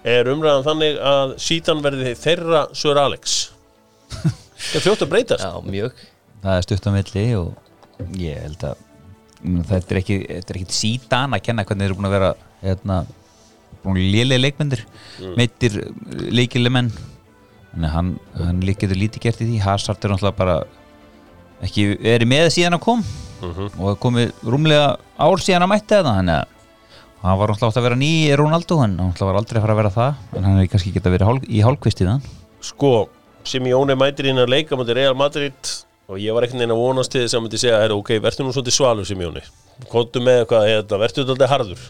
[0.09, 3.53] er umræðan þannig að sítan verði þeirra Sör Alex.
[4.63, 5.45] Það er fljótt að breytast.
[5.45, 6.01] Já, mjög.
[6.43, 8.81] Það er stutt á milli og ég held að
[9.43, 12.31] þetta er ekki, ekki sítan að kenna hvernig þeir eru búin að vera
[12.63, 12.99] hérna,
[13.83, 14.85] að lélega leikmyndir.
[15.19, 15.33] Mm.
[15.41, 15.79] meittir
[16.31, 16.93] leikileg menn
[17.73, 19.59] þannig að hann, hann getur lítið gert í því.
[19.65, 20.57] Hazard er náttúrulega bara
[21.63, 23.05] ekki verið með síðan að kom
[23.43, 23.73] Mhm.
[23.75, 26.47] og það komið rúmlega ár síðan að mætti þetta þannig að
[27.23, 29.75] hann var náttúrulega átt að vera ný í Ronaldo en hann var aldrei að fara
[29.75, 30.15] að vera það.
[30.37, 32.29] En hann er kannski geta verið hálf, í hálfkvist í það
[32.63, 33.09] sko,
[33.43, 35.73] Simeone mætir inn að leika mútið Real Madrid
[36.13, 38.47] og ég var ekkert neina að vonast til þess að myndi segja, "Heyrðu, ok, verður
[38.47, 39.43] nú svolítið svalur Simeone
[39.89, 41.83] kontu með eitthvað, hérna, verður þetta alltaf harður?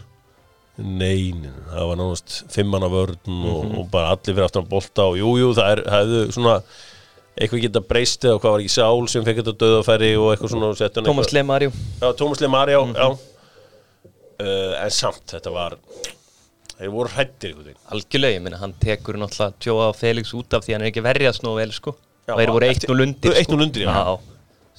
[0.77, 5.05] Nei, nei, nei, það var náttúrulega fimmanna vörn og, og bara allir fyrir aftan bolta
[5.11, 6.55] og jú, jú, það er, hefðu svona
[7.37, 10.71] eitthvað geta breyst eða hvað var ekki Sál sem fekk þetta döðafæri og eitthvað svona
[10.97, 11.69] hann Thomas eitthvað- Lemarjú
[12.01, 13.07] Já, Tómas Lemarjá, já
[14.41, 15.77] uh, En samt, þetta var
[16.73, 17.09] Þeir voru
[17.67, 17.77] veginn.
[17.93, 21.09] Algjörlega, ég meina hann tekur náttúrulega Tjóa Felix út af því hann er ekki að
[21.11, 21.93] verjast nú vel sko
[22.29, 23.93] Og þeir voru eftir- 1-0 undir 1-0 undir, já.
[23.93, 24.19] já.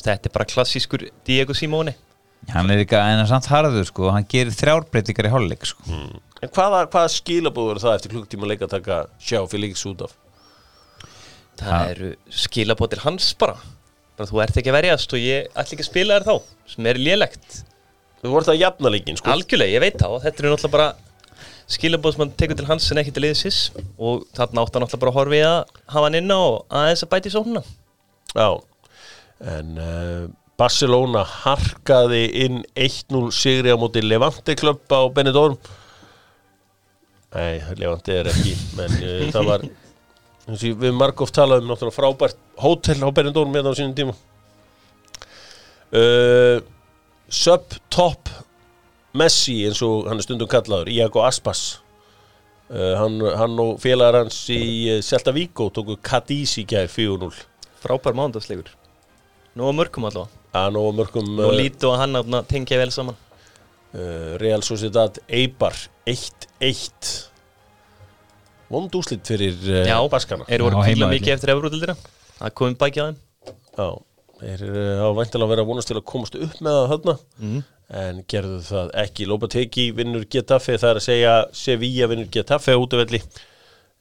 [0.05, 1.95] Þetta er bara klassískur Diego Simone.
[2.53, 5.83] Hann er ekki en samt harður sko, hann gerir þrjárbreytingar í hálfleik sko.
[6.43, 10.13] En hvaða, hvaða skilabúð eru það eftir klukktíma leik að taka sjá Felix út af?
[11.57, 11.85] Það Ha.
[11.95, 13.55] eru skilabótir hans bara.
[14.19, 16.43] Bara þú ert ekki að verjast og ég ætla ekki að spila þér þá
[16.75, 17.63] sem er lélegt.
[18.23, 19.31] Þú voru það jafna leikin, sko.
[19.31, 20.95] Algjörlega, ég veit þá, þetta eru náttúrulega bara
[21.71, 23.61] skilabóð sem hann tekur til hans en ekki til liðsins
[23.97, 25.59] og þarna átti hann alltaf bara að horfa í að
[25.95, 26.43] hafa hann inn á
[26.83, 27.65] aðeins að bæti í sóknuna
[28.35, 28.49] Já,
[29.55, 30.27] en uh,
[30.59, 35.57] Barcelona harkaði inn 1-0 sigri á móti Levante klubb á Benidorm.
[37.35, 39.67] Nei, Levante er ekki menn uh, það var
[40.85, 44.17] við margóft talaðum náttúrulega frábært hótel á Benidorm með á sínum tíma.
[45.95, 46.59] Uh,
[47.31, 48.31] Sub-top
[49.15, 51.65] Messi eins og hann er stundum kallaður Iago Aspas.
[52.73, 54.61] Uh, hann, hann og félagar hans í
[54.97, 57.29] uh, Celta Vigo tóku Cadiz í gæði 4-0
[57.85, 58.71] frábær mándagsleikur
[59.55, 60.41] nú að mörgum allavega.
[60.57, 63.19] Að nóg mörgum nú lítu og hann að tengja vel saman.
[63.95, 65.77] Uh, Real Sociedad Eibar
[66.11, 67.13] 1-1
[68.73, 70.49] vond úslit fyrir uh, Já, Baskana.
[70.49, 71.95] eru voru Já, kvíla mikið eftir Evrótildina
[72.41, 73.21] það komið bækja þeim.
[73.77, 73.87] Já,
[74.41, 77.17] þeir uh, hafa væntalega verið að vonast til að komast upp með það þarna.
[77.45, 77.63] Mhm.
[77.91, 79.27] En gerðu það ekki.
[79.29, 83.21] Lopateki vinnur Getafe, það er að segja Sevilla vinnur Getafe út af velli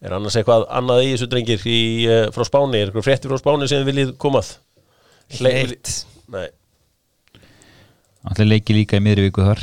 [0.03, 1.77] er annars eitthvað annað í þessu drengir í,
[2.11, 4.49] uh, frá Spáni, er eitthvað frétti frá Spáni sem þið viljið komað
[5.37, 5.93] Hle- Eitt.
[6.33, 6.47] Nei,
[8.31, 9.61] Allir leiki líka í miðri viku þar.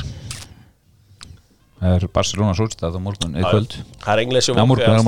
[1.81, 3.75] Það er Barcelona Solstad á morgun eða kvöld.
[4.03, 5.05] það er englesi Já, morgun,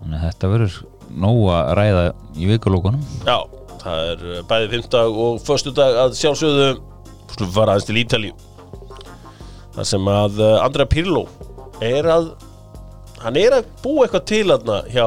[0.00, 0.76] Þannig að þetta verður
[1.20, 2.04] nóg að ræða
[2.40, 3.02] í vikulókunum.
[3.28, 3.36] Já,
[3.82, 6.70] það er uh, bæði fimmtag og föstudag að sjálfsögðu
[7.30, 8.36] Skulum fara aðeins til Ítalíu.
[9.74, 11.26] Það sem að uh, Andrea Pirlo
[11.84, 12.32] er að
[13.22, 15.04] hann er að búa eitthvað til aðna hjá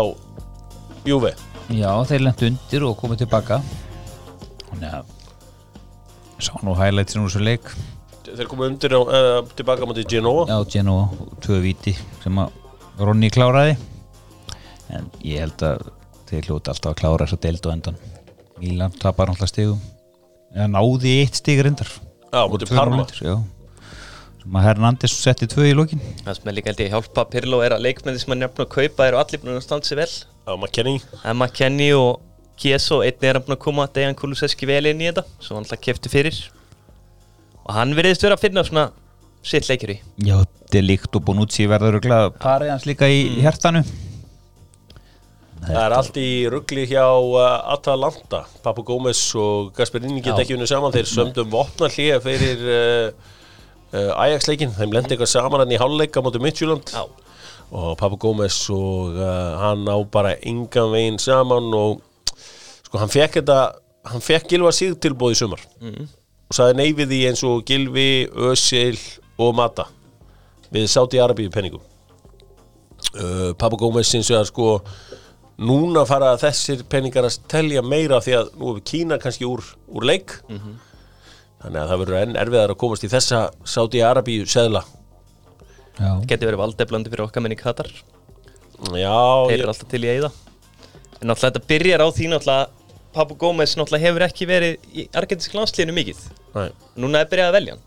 [1.07, 1.33] Juve.
[1.73, 3.59] Já, þeir lendu undir og komið tilbaka.
[4.69, 5.11] Þannig að
[6.43, 7.69] Sá nú highlights úr þessu leik.
[8.25, 10.45] Þeir komu undir á, uh, tilbaka mútið Genoa.
[10.49, 11.93] Já, Genoa, og tvö viti
[12.23, 12.55] sem að
[12.99, 13.77] Ronni kláraði.
[14.93, 15.85] En ég held að
[16.29, 18.01] þeir hljóti alltaf að klára þess að deild og endan
[18.59, 19.79] Milan tapar náttúrulega stigum.
[20.53, 21.89] Eða náði eitt stig reyndar
[22.33, 23.05] Já, mútið Tvö Parma.
[24.43, 26.01] sem að Hernandez setti tvö í lokin.
[26.25, 28.49] Það sem er líka held ég að hjálpa Pirlo er að leikmenni sem hann er
[28.51, 30.09] búin að kaupa eru allir búin að standa sig vel.
[30.43, 32.19] Já, McKenny Emma Kenny og
[32.59, 35.63] Kieso einnig er hann búin að koma Dejan Kulusevski vel inn í þetta svo hann
[35.63, 36.41] alltaf kefti fyrir.
[37.63, 38.89] Og hann veriðist vera að finna svona
[39.43, 39.99] sitt leikjur í.
[40.27, 40.41] Já,
[40.73, 43.41] Delikt og Bonucci verður örugglega parið hans líka í Mm.
[43.45, 43.83] hjartanu
[45.63, 47.43] Það er allt í ruggli hjá uh,
[47.73, 48.43] Atalanta.
[48.65, 50.45] Papu Gómez og Gasperini geta Já.
[50.45, 50.93] ekki unni saman.
[50.95, 53.35] Þeir sömdum vopna hlýja fyrir uh,
[53.93, 56.95] uh, Ajax-leikin Þeim lendi eitthvað saman hann í háluleika mútið Midtjúland
[57.73, 62.03] og Papu Gómez og hann á bara engan veginn saman og
[62.85, 63.55] sko hann fekk þetta
[64.11, 65.63] hann fekk Gilva sig tilbúð í sumar.
[65.81, 66.05] Mhm.
[66.49, 68.99] og saði nei við því eins og Gilvi, Ösil
[69.41, 69.87] og Mata
[70.73, 71.81] við sátt í Arabíu penningum
[73.17, 74.67] uh, Papu Gómez og að sko
[75.61, 80.07] núna fara þessir penningar að telja meira því að nú er Kína kannski úr, úr
[80.07, 80.37] leik.
[81.63, 84.83] Þannig að það verður enn erfiðar að komast í þessa sátt í Arabíu seðla.
[85.93, 87.91] Já, geti verið valdeflandi fyrir okkar menn í Katar.
[88.97, 89.13] Já,
[89.47, 90.33] þeir ég, eru alltaf til í eigða
[91.23, 92.69] en náttúrulega þetta byrjar á því náttúrulega
[93.13, 96.21] Papu Gómez náttúrulega hefur ekki verið í argentinsk landsliðinu mikið.
[96.57, 97.83] Nei, núna er byrjað að velja hann.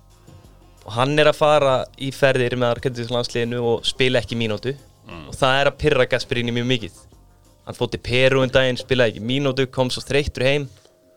[0.87, 4.77] Og hann er að fara í ferðir með argentinsk landsliðinu og spila ekki mínútu.
[5.27, 7.03] Og það er að pyrra Gasperini mjög mikið
[7.67, 10.69] hann fótti Peru en daginn, spilaði ekki mínútu kom svo þreyttur heim.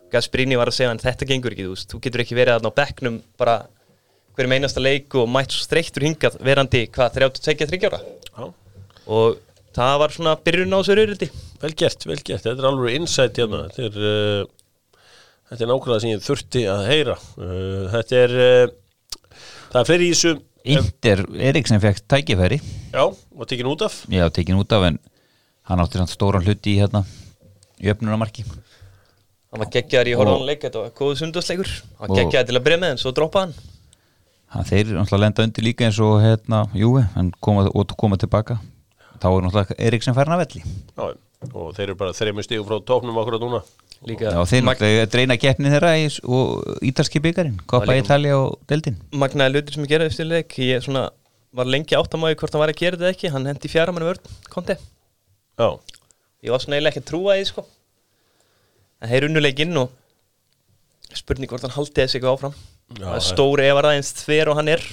[0.09, 2.71] Gasperini var að segja hann þetta gengur ekki, þú veist, þú getur ekki verið þarna
[2.73, 3.57] á bekknum bara
[4.37, 7.99] hverjum einasta leik og mætt svo þreyttur hingað verandi hvað, 32-30 ára?
[8.33, 8.49] Já.
[9.09, 9.39] Og
[9.77, 11.29] það var svona byrjun á þessu raurildi
[11.59, 13.65] Vel gert, vel gert, þetta er alveg insight hérna.
[13.75, 15.07] Þetta er, uh,
[15.51, 17.15] þetta er nákvæmlega sem ég þurfti að heyra.
[17.35, 18.77] Uh, Þetta er uh,
[19.69, 20.31] Það er fleiri í þessu.
[20.73, 22.57] Inter Eriksen fekk tækifæri.
[22.93, 23.03] Já,
[23.37, 23.99] var tekin út af.
[24.09, 24.97] Já, tekin út af en
[25.69, 27.03] hann átti samt stóran hluti í hérna
[27.79, 28.43] í öfnunamarki
[29.49, 31.69] hann var geggjaður í horfðan leik þetta var góðu sundarsleikur
[32.01, 33.75] hann Og- geggjaði til að byrja með en svo droppaði hann.
[34.49, 38.55] Hann þeir náttúrulega lenda undir líka eins og hérna, Júi, hann koma, og koma tilbaka.
[39.21, 40.61] Þá er náttúrulega Eriksen færin að velli.
[40.97, 41.03] Já,
[41.53, 43.59] og þeir eru bara þreymur stígu frá tóknum okkur að núna.
[44.09, 48.97] Líka Já, þeir náttúrulega dreina keppni þeirra í, og ítalski byggarinn, Koppa Ítalja og Deldin
[49.13, 50.57] magnaði hlutir sem ég geraði eftir leik.
[50.65, 51.05] Ég svona
[51.53, 53.31] var lengi áttamæði hvort hann var að gera þetta ekki.
[53.35, 54.79] Hann hendi fjara manni vörn, konti
[55.59, 55.69] Já,
[56.45, 57.65] ég var svona eiginlega ekki að trúa því sko.
[58.99, 59.95] En þeir unnu leikinn og
[61.15, 62.59] spurning hvort hann haldi þessi eitthvað áfram.
[62.97, 64.85] Já, er stóri ef að aðeins þver og hann er.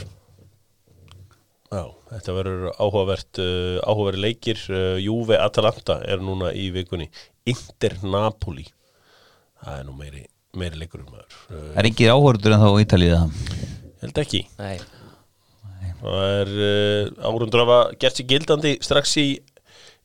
[1.66, 4.60] Já, þetta verður áhugavert uh, áhugavert leikir.
[4.70, 7.08] Uh, Juve Atalanta er núna í vikunni.
[7.46, 8.66] Inter Napoli.
[9.62, 10.26] Það er nú meiri,
[10.58, 11.40] meiri leikur um maður.
[11.50, 13.16] Uh, er engir áhörður en þá á Ítalið
[14.02, 14.44] Held ekki.
[14.60, 14.76] Nei.
[15.96, 19.28] Það er uh, árundur að gert sér gildandi strax í,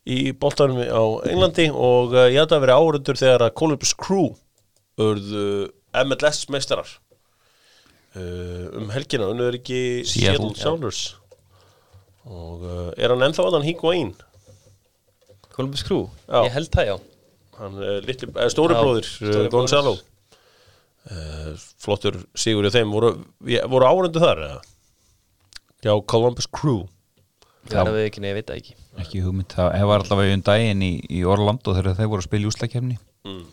[0.08, 4.32] í boltanum á Englandi og uh, ég held að vera árundur þegar að Columbus Crew
[5.02, 5.44] urðu
[6.02, 6.88] MLS meistarar
[8.16, 11.04] uh, um helgina, unnur ekki Seattle, Sounders.
[12.26, 14.12] Og uh, er hann ennþá að hann Higuaín?
[15.52, 16.46] Columbus Crew, Já.
[16.46, 16.96] ég held það já.
[17.60, 19.98] Hann uh, litli, stóri bróðir Gonzalo.
[21.82, 22.92] Flottur sigur í þeim.
[22.94, 23.08] Voru,
[23.42, 24.42] voru árundu þar
[25.82, 26.84] já, Columbus Crew
[27.62, 28.72] Ég verða við ekki, nei, ég veit það ekki.
[29.02, 32.46] Ekki hugmynd, það var allavega um daginn í, í Orlando þegar þeir voru að spila
[32.48, 33.44] í úslakefni Mm.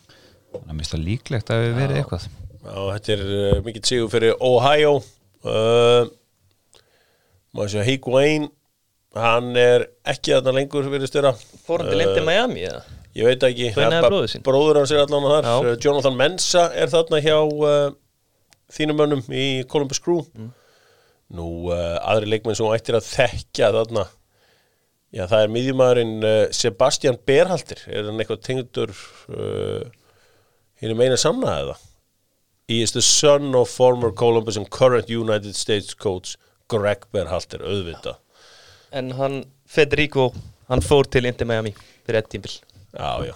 [0.49, 2.23] þannig að það líklegt að við verið eitthvað.
[2.59, 4.93] Já, þetta er uh, mikill sigur fyrir Ohio.
[5.45, 6.09] Uh,
[7.53, 8.47] maður sé að Higuaín
[9.19, 12.81] hann er ekki þarna lengur fyrir störa Fór hann til lendi Miami eða?
[13.17, 13.69] ég veit ekki,
[14.45, 15.47] bróður hans er allan þar.
[15.49, 15.55] Já.
[15.69, 17.91] Uh, Jonathan Mensa er þarna hjá uh,
[18.73, 20.21] þínum mönnum í Columbus Crew.
[20.37, 20.49] Mm.
[21.35, 24.05] Nú uh, aðri leikmenn sem ættir að þekkja þarna.
[25.15, 27.81] Já það er miðjumæðurinn uh, Sebastian Berhalter.
[27.89, 28.93] Er hann eitthvað tengdur
[29.33, 29.85] uh,
[30.81, 31.77] hinn er meina sanna eða?
[32.69, 36.35] He is the son of former Columbus and current United States coach
[36.69, 38.19] Greg Berhalter, auðvitað.
[38.93, 40.29] En hann, Federico,
[40.69, 41.73] hann fór til Inter Miami
[42.05, 42.53] fyrir ett tímbil
[42.93, 43.35] Já, já.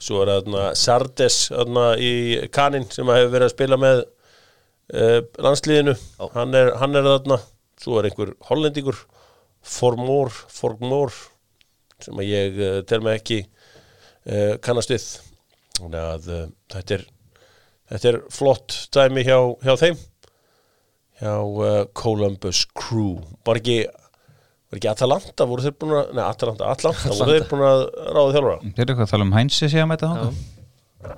[0.00, 1.50] Svo er þarna Sardes
[2.00, 2.12] í
[2.52, 4.04] Kanin sem hefur verið að spila með
[4.92, 5.94] uh, landsliðinu.
[6.34, 7.40] Hann er, hann er þarna.
[7.82, 8.98] Svo er einhver hollendingur
[9.62, 11.14] Formór, Formór
[12.02, 15.08] sem að ég uh, tel mig ekki uh, kannast við.
[15.78, 17.08] Þannig að uh, þetta er
[17.92, 20.00] þetta er flott dæmi hjá, hjá þeim.
[21.22, 23.20] Hjá uh, Columbus Crew.
[23.46, 23.82] Var ekki
[24.72, 28.34] var ekki Atalanta, voru þeir búin að nei, Atalanta, Atlanta, voru þeir búin að ráða
[28.36, 28.58] þjálfara?
[28.62, 30.42] Þeir eru eitthvað að tala um sé að mæta þangað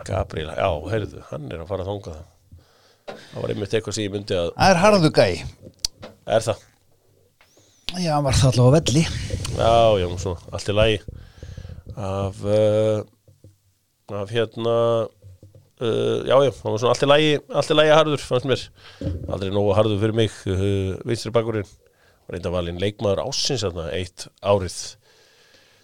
[0.09, 2.34] Gabriel, já, heyrðu, hann er að fara að þanga það
[3.09, 5.27] það var einmitt eitthvað sem ég myndi að Það er harðu gæ
[6.25, 6.63] er það,
[7.95, 9.03] Já, hann var það allavega á velli.
[9.55, 10.97] Já, já, svona, allt í lagi.
[11.95, 13.05] Af uh,
[14.19, 14.75] af hérna
[15.05, 18.65] uh, já, já, það var svona allt í lagi allt í lagi harður, fannst mér.
[19.31, 21.71] Aldrei nógu harður fyrir mig uh, vinstri bakurinn,
[22.35, 24.81] reynda valinn leikmaður ásins þarna, eitt árið.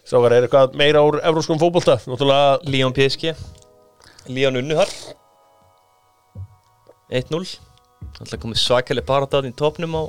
[0.03, 2.01] Strákar, er eitthvað meira evróskum fótbolta?
[2.11, 3.37] Náttúrulega, Líón PSG
[4.33, 4.91] Líón Unnuhar
[7.11, 7.59] 1-0
[8.21, 10.03] Alltaf komið svakalega barátt í topnum á,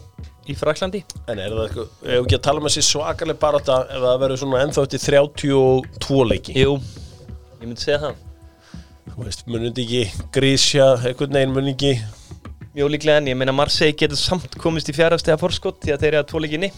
[0.50, 3.78] í Fraklandi En er það eitthvað, ef ekki að tala með sér svakaleg bara þetta
[3.88, 6.56] ef það verður svona ennþá eftir 32 leiki?
[6.60, 6.78] Jú,
[7.62, 8.26] ég myndi segja það.
[9.12, 10.02] Þú veist, munið ekki
[10.36, 11.94] grísja, einhvern veginn munið ekki?
[12.72, 16.14] Mjög líklega en ég meina Marseille getur samt komist í fjárhastega forskott því að þeir
[16.14, 16.72] eru að tvo leikinni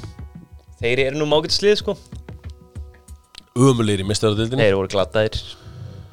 [0.84, 1.94] Þeir eru nú mágætt slið sko.
[3.54, 5.38] Ömulegir í mestaradildinu Þeir voru glataðir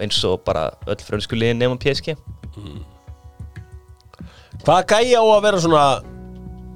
[0.01, 2.15] eins og bara öll frönsku liðin nefnum PSG
[4.61, 5.85] Hvað gæja á að vera svona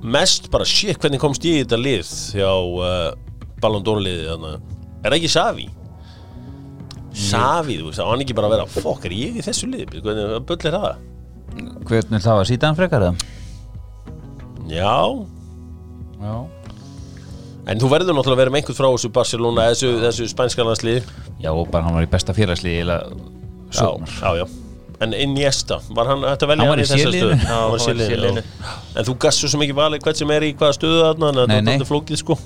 [0.04, 3.12] mest bara shit, hvernig komst ég í þetta lið hjá uh,
[3.60, 4.72] Ballon d'Or liðið þannig
[5.04, 5.68] Er það ekki Savi?
[7.14, 9.98] Savi, þú veist, á hann ekki bara að vera fokk, er ég í þessu lið?
[10.00, 10.90] Hvernig bull er það?
[11.86, 13.24] Hvernig það var síðan frekar það?
[14.72, 14.98] Já,
[16.24, 16.36] Já
[17.64, 21.08] en þú verður náttúrulega að vera með einhvern frá þessu Barcelona, þessu, þessu spænska landslið
[21.40, 23.88] Já, og bara hann var í besta félagslið Já,
[24.20, 24.63] já, já
[25.02, 27.34] En Iniesta, var hann hægt að velja Hann hann í þessa C-liðinu.
[27.34, 27.38] stöðu?
[27.42, 28.74] Já, hann var í já.
[29.00, 31.58] En þú gassu svo mikið valið hvert sem er í hvaða stöðu þarna Nei, þetta
[31.58, 32.36] er alltaf flókið sko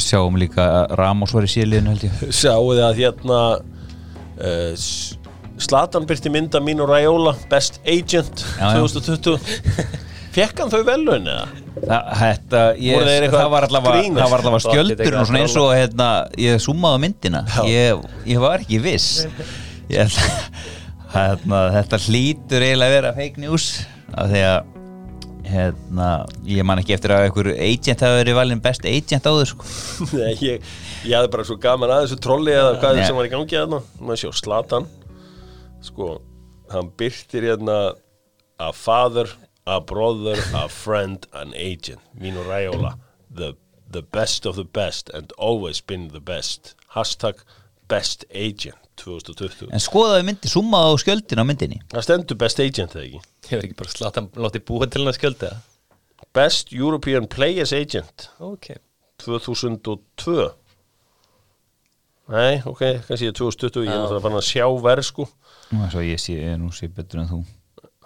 [0.00, 0.66] Sjáum líka
[0.98, 5.16] Ramos var í síðliðinu held ég Sjáu þið að hérna uh, S-
[5.60, 8.84] Zlatan byrti mynda mín og Raiola Best Agent Já, já.
[8.86, 9.98] 2020
[10.30, 11.48] Fekk hann þau velun eða?
[12.20, 13.02] Þetta, ég,
[13.32, 14.20] það var allavega, grínast?
[14.22, 16.08] það var allavega Þetta skjöldur eitthvað og svona eins og hérna,
[16.38, 19.24] ég summaði myndina ég, ég var ekki viss
[19.90, 20.18] ég,
[21.14, 23.70] hérna, þetta hlýtur eiginlega að vera fake news
[24.14, 24.76] af því að
[25.50, 26.08] hérna,
[26.46, 29.68] ég man ekki eftir að einhver agent hafi verið valinn best agent áður sko.
[30.20, 30.72] Nei, ég,
[31.02, 33.04] ég hafði bara svo gaman að þessu trolli eða hvað Nei.
[33.08, 34.88] sem var í gangi þarna maður sjá Zlatan
[35.82, 36.10] sko,
[36.70, 37.78] hann byrtir hérna
[38.60, 39.30] a father,
[39.66, 42.94] a brother, a friend an agent, Mino Raiola
[43.30, 43.56] the,
[43.88, 46.74] the best of the best and always been the best.
[46.94, 47.42] Hashtag
[47.88, 51.80] best agent 2020 en skoðaði myndi, summaði á skjöldin á myndinni.
[51.92, 53.20] Það stendur best agent eða ekki?
[53.48, 55.50] Ég verð ekki bara slata látið búa til hann að skjölda.
[56.36, 58.28] Best European Players Agent.
[58.38, 58.72] Ok.
[59.24, 60.50] 2002
[62.30, 65.26] Nei, ok, kannski ég er 2020 ég er náttúrulega fann að sjá verð sko.
[65.74, 67.40] Nú, svo ég sé, nú sé betur en þú.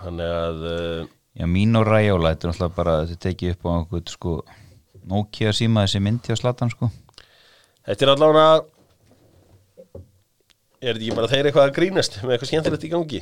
[0.01, 3.71] Þannig að uh, Já, mín og Rajóla, þetta er náttúrulega bara þetta tekið upp á
[3.75, 4.35] einhvern sko
[5.05, 6.89] Nokia síma þessi myndi á Slatan sko.
[7.85, 8.47] Þetta er allavega
[10.85, 13.21] Er þetta ekki bara þeir eitthvað að grínast með eitthvað skemmtilegt í gangi?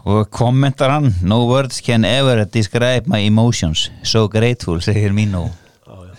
[0.00, 3.86] Og kommentar hann No words can ever describe my emotions.
[4.04, 6.14] So grateful, segir Já, já.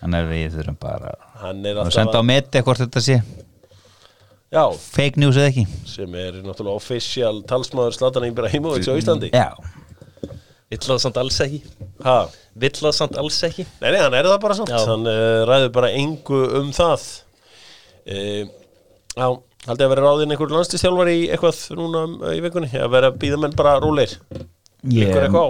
[0.00, 3.20] Þannig að við þurfum bara Hann er að senda á meti hvort þetta sé.
[4.50, 5.66] Já, fake news eða ekki.
[5.86, 9.30] Sem er náttúrulega official talsmaður Zlatan Ibrahimovic á Íslandi.
[9.30, 9.54] Já,
[10.70, 11.58] Vill það samt alls ekki.
[12.04, 12.18] Ha?
[12.62, 13.64] Vill það samt alls ekki.
[13.80, 14.70] Nei, nei, hann er það bara samt.
[14.70, 14.84] Já.
[14.86, 17.06] Hann uh, ræður bara engu um það.
[18.06, 18.44] Uh,
[19.16, 19.26] Já,
[19.66, 22.70] haldið að vera ráðinn einhver landslistjálfar í eitthvað núna um, í vikunni?
[22.78, 24.14] Að vera að býða menn bara róleir
[24.86, 25.48] Ykkur eitthvað á?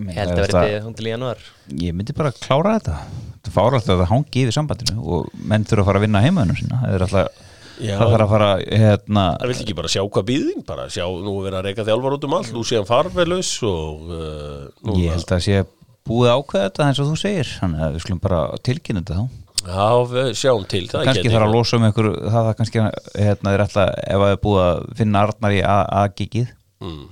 [0.00, 1.44] Ég held að vera hún til í januar
[1.82, 2.98] Ég myndi bara klára þetta.
[3.42, 6.22] Það fára alltaf að það hangi yfir sambandinu og menn þurfa að fara að vinna
[6.24, 7.46] heimaðinu sinna Það er alltaf
[7.80, 7.94] Já.
[7.96, 11.34] Það þarf að fara hérna, Það vill ekki bara sjá hvað býðin bara sjá, nú
[11.48, 12.50] er að reyka þjálfar út um allt.
[12.52, 15.62] Nú séðan farverlaus og uh, Ég held að sé
[16.10, 17.52] búið að ákveða þetta eins og þú segir.
[17.62, 21.32] Þannig að við skulum bara tilkynna þetta þá Já, við sjáum til það kannski geti-
[21.34, 22.82] þarf að losa um ykkur það það kannski
[23.20, 26.48] hérna, er alltaf ef það er búið að finna Arnar í A-gigið
[26.80, 27.02] Mm.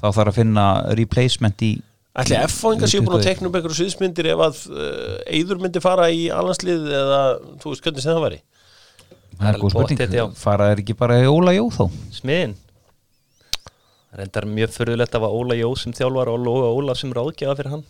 [0.00, 0.64] þá þarf að finna
[0.98, 1.70] replacement í
[2.16, 6.08] Ætli F-fóingar séu búin að tekna upp einhverju sviðsmyndir ef að uh, Eyður myndi fara
[6.10, 7.20] í alhanslið eða
[7.62, 8.38] þú veist hvernig sem það væri?
[9.36, 11.84] Það er góð spurning, fara er ekki bara í Óla Jó þá?
[12.16, 12.56] Smiðin
[14.10, 17.74] Það reyndar mjög förðulegt að var Óla Jó sem þjálfar og Óla sem ráðgjafa fyrir
[17.76, 17.84] hann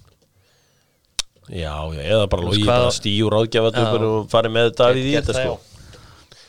[1.47, 3.85] Já, já, eða bara Þú veist logi hvað- bara stíu ráðgjafa Já.
[4.03, 5.59] og farið með Davíð í þetta sko.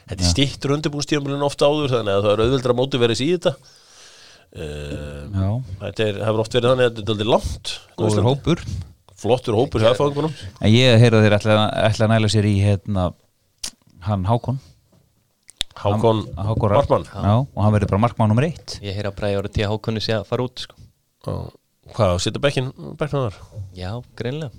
[0.08, 3.54] Þetta er stýttur undirbúnstíðumilin ofta áður þannig að það er auðvöldra móti verið í þetta.
[4.58, 8.62] Uh, Þetta er, hefur oft verið þannig að þetta er aldrei langt góður hópur.
[9.18, 10.32] Flottur hópur hjá F-fóingunum
[10.62, 13.08] en ég heyrði að þeir ætla, að næla sér í hérna,
[14.08, 14.60] hann Hákon.
[15.78, 17.06] Hákon Hákon Markmann.
[17.12, 18.78] Já, og hann verður bara markmann nummer eitt.
[18.82, 20.80] Ég heyra að bræði ára tíða hákunni sé að fara út sko.
[21.94, 23.38] Hvað, setja bekkin bekknum þar?
[23.78, 24.52] Já, greinlega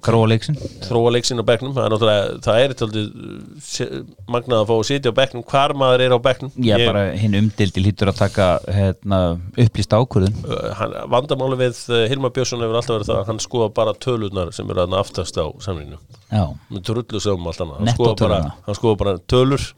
[0.00, 1.74] Gróa leiksin þróa leiksin á bekknum.
[1.76, 6.14] Það er það er eitthvað magnað að fá að sitja á bekknum hvar maður er
[6.16, 6.54] á bekknum.
[6.64, 9.20] Já, bara hinn umdildi lítur að taka hérna,
[9.66, 10.40] upplýst ákvörðun.
[10.46, 14.52] Uh, vandamáli við uh, Hilmar Björnsson hefur alltaf verið það að hann skoða bara tölurnar
[14.56, 16.00] sem eru aftast á samlinu
[16.32, 17.82] Já, með trullu sem allt annað.
[17.82, 19.70] Hann skoðar bara, skoða bara tölur.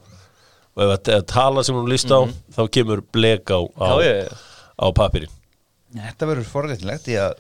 [0.75, 2.19] Og ef það er tala sem hún líst á
[2.57, 3.95] þá kemur blek á, á,
[4.75, 5.31] á papirin
[5.95, 7.37] Þetta verður forréttilegt því að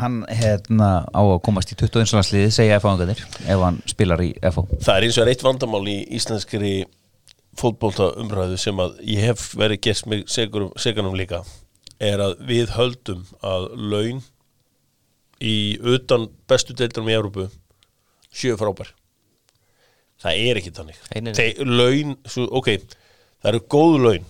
[0.00, 2.14] hann hérna á að komast í 21.
[2.16, 3.20] landsliði segja F-áðingarnir
[3.54, 6.72] ef hann spilar í FO það er eins og er eitt vandamál í íslenskri
[7.60, 11.42] fótbolta umræðu sem að ég hef verið gert mig segur, seganum líka
[12.00, 14.22] er að við höldum að laun
[15.40, 17.46] í utan bestu deildunum í Európu
[18.32, 18.92] séu frábær
[20.20, 20.98] það er ekki þannig.
[21.34, 22.74] Te, laun, svo, ok
[23.40, 24.28] það eru góð laun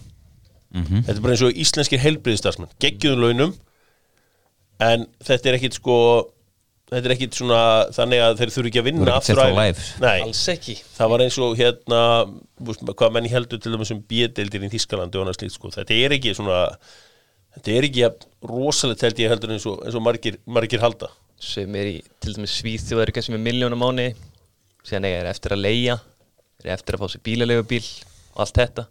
[0.70, 1.01] Mhm.
[1.03, 3.57] þetta er bara eins og íslenskir heilbriðistarsmenn geggjum launum
[4.85, 5.97] en þetta er ekkit sko
[6.91, 7.61] þetta er ekkit svona
[7.95, 9.41] þannig að þeir þurfi ekki að vinna er aftur.
[10.03, 10.76] Nei, Alls ekki.
[10.97, 12.01] Það var eins og hérna
[12.91, 15.70] hvað menn heldur til dæmis um bíedeildir í Þískalandi og annað slíkt sko.
[15.76, 16.61] þetta er ekki svona
[17.55, 21.11] þetta er ekki jafn rosalegt held ég heldur eins og, eins og margir, margir halda.
[21.41, 24.11] Sem er í til dæmis Svíþjóðar kannski með miljónum mánu
[24.87, 26.01] síðan eiga er eftir að leia
[26.61, 27.85] er eftir að fá sér bílalegu bíl
[28.35, 28.89] og allt þetta.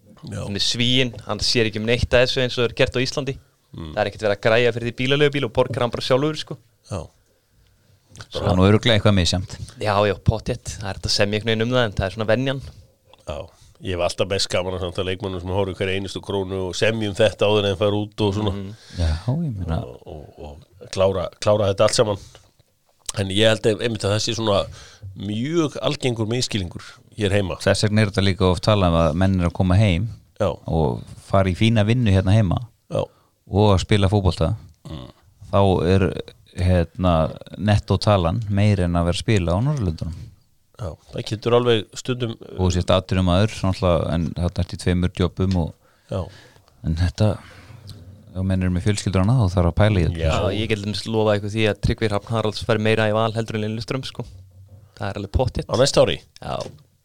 [0.59, 3.37] Svíin, hann sér ekki um neitt að þessu eins og er gert á Íslandi
[3.75, 6.41] það er ekkert verið að græja fyrir því bílalegu bíl og borgar hann bara sjálfur
[6.41, 6.59] sko.
[6.89, 7.01] Já,
[8.19, 11.71] Það er nú öruglega eitthvað misjamt já, já, pottétt, það er þetta sem ég um
[11.71, 12.61] það en það er svona venjan.
[13.29, 13.37] Já.
[13.79, 17.13] Ég hef alltaf best gaman að samtala leikmannum sem horfum hverja einustu krónu og semjum
[17.15, 18.51] þetta áður en fara út og svona.
[18.97, 22.19] Já, ég meina og, og, og klára, klára þetta allt saman.
[23.23, 24.57] En ég held einmitt að það sé svona
[25.15, 27.55] mjög algengur meðskilingur hér heima.
[27.63, 30.09] Þess vegna er þetta líka oft talað um að menn er að koma heim
[30.39, 30.99] Já, og
[31.29, 32.59] fara í fína vinnu hérna heima
[33.49, 34.53] og að spila fótbolta
[35.49, 36.07] þá er
[36.59, 37.13] hérna
[37.57, 40.17] netto talan meir en að vera að spila á Norrlundunum
[40.79, 43.55] já það getur alveg stundum og sérst aðturum aður
[44.13, 45.73] en þetta er í tveimur jobbum og,
[46.09, 46.23] Já,
[46.87, 47.33] en þetta
[48.29, 50.19] ef menn er með fjölskyldur hana þá þarf að pæla í þetta.
[50.21, 50.33] Já.
[50.33, 53.31] Já, ég get að lofa eitthvað því að Tryggvi Hrafn Haralds fær meira í val
[53.35, 54.25] heldur en Lilleström sko.
[54.99, 56.19] það er alveg pottétt á næsta ári?
[56.41, 56.55] Já,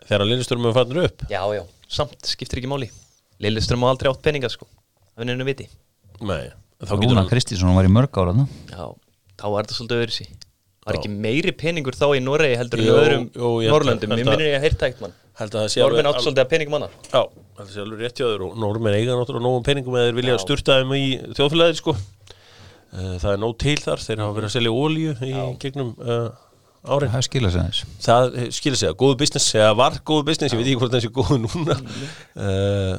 [0.09, 1.25] þegar Lillesturum er fannir upp?
[1.31, 2.91] Já, já, samt skiptir ekki máli.
[3.45, 4.69] Lilleström á aldrei átt peninga sko.
[5.15, 5.69] það er einu viti
[6.23, 6.53] Nei,
[6.85, 8.47] Rúna hann Kristínsson var í mörg ára þarna.
[8.71, 8.87] Já,
[9.41, 10.27] þá er þetta svolítið öðru sí
[10.85, 11.01] Var Já.
[11.01, 13.23] ekki meiri peningur þá í Noregi heldur en í öðrum
[13.73, 15.15] Norrlöndum Mér minnir ég að heyrta eitt mann.
[15.35, 17.23] Normen átt svolítið að peningum mannar Já,
[17.57, 18.45] það sé alveg rétt hjá þér.
[18.45, 21.07] Og normen eiga náttúrulega nógum peningum eða þeir vilja sturta þeim í
[21.39, 21.95] þjóðfélagið sko.
[22.95, 25.33] Eh, Það er nóg til þar, þeir hafa verið að selja ólíu í
[25.65, 26.29] gegnum uh,
[26.87, 27.11] árin.
[27.17, 27.81] Það skilja sig aðeins.
[28.05, 30.95] Það eh, skilur sig að góðu business eða var góðu business, ég veit ekki hvort
[30.95, 31.79] það sé góðu núna.
[32.37, 32.95] Uh,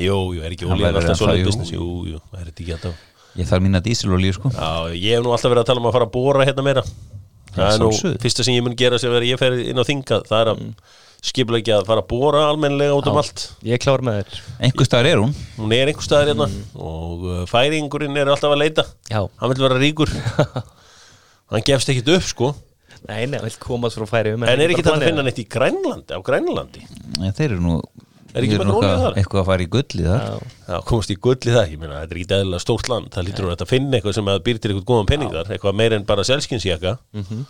[0.00, 1.72] Jú, jú, er ekki Hann verður alltaf svolítið business?
[1.74, 3.06] Jú, jú, það er þetta ekki alltaf.
[3.38, 4.50] Ég þarf mína dísilolíu sko.
[4.54, 6.84] Já, ég hef nú alltaf verið að tala um að fara að bóra hérna meira.
[7.54, 10.40] Það er nú fyrsta sem ég mun gera sem ég fer inn á þinga það
[10.40, 10.72] er að mm.
[11.30, 13.44] skipleggja að fara að bóra almennilega út um allt.
[13.66, 14.40] Ég er klár með þér.
[14.66, 15.36] Einhver staðar er hún.
[15.58, 16.48] Hún er einhver staðar hérna
[16.78, 18.86] og uh, færingurinn er alltaf að leita.
[19.10, 19.22] Já.
[19.42, 20.14] Hann vil vera ríkur.
[21.50, 22.52] Hann gefst ekkit upp sko.
[23.08, 25.38] Nei, nei, hann vil komast frá færi um en er ekki þetta að finna neitt
[25.40, 26.82] í Grænlandi á Grænlandi?
[27.16, 27.76] Ja, þeir eru nú
[28.34, 29.14] Er ekki með eitthvað- þar?
[29.20, 30.38] Eitthvað að fara í gulli þar Já.
[30.68, 33.24] Já, komast í gull í það, ég meina, þetta er ekki eðlilega stórt land, það
[33.26, 35.92] lítur hún að finna eitthvað sem að býr til eitthvað góðan penning þar, eitthvað meir
[35.96, 37.46] en bara selskinsjaka Mhm.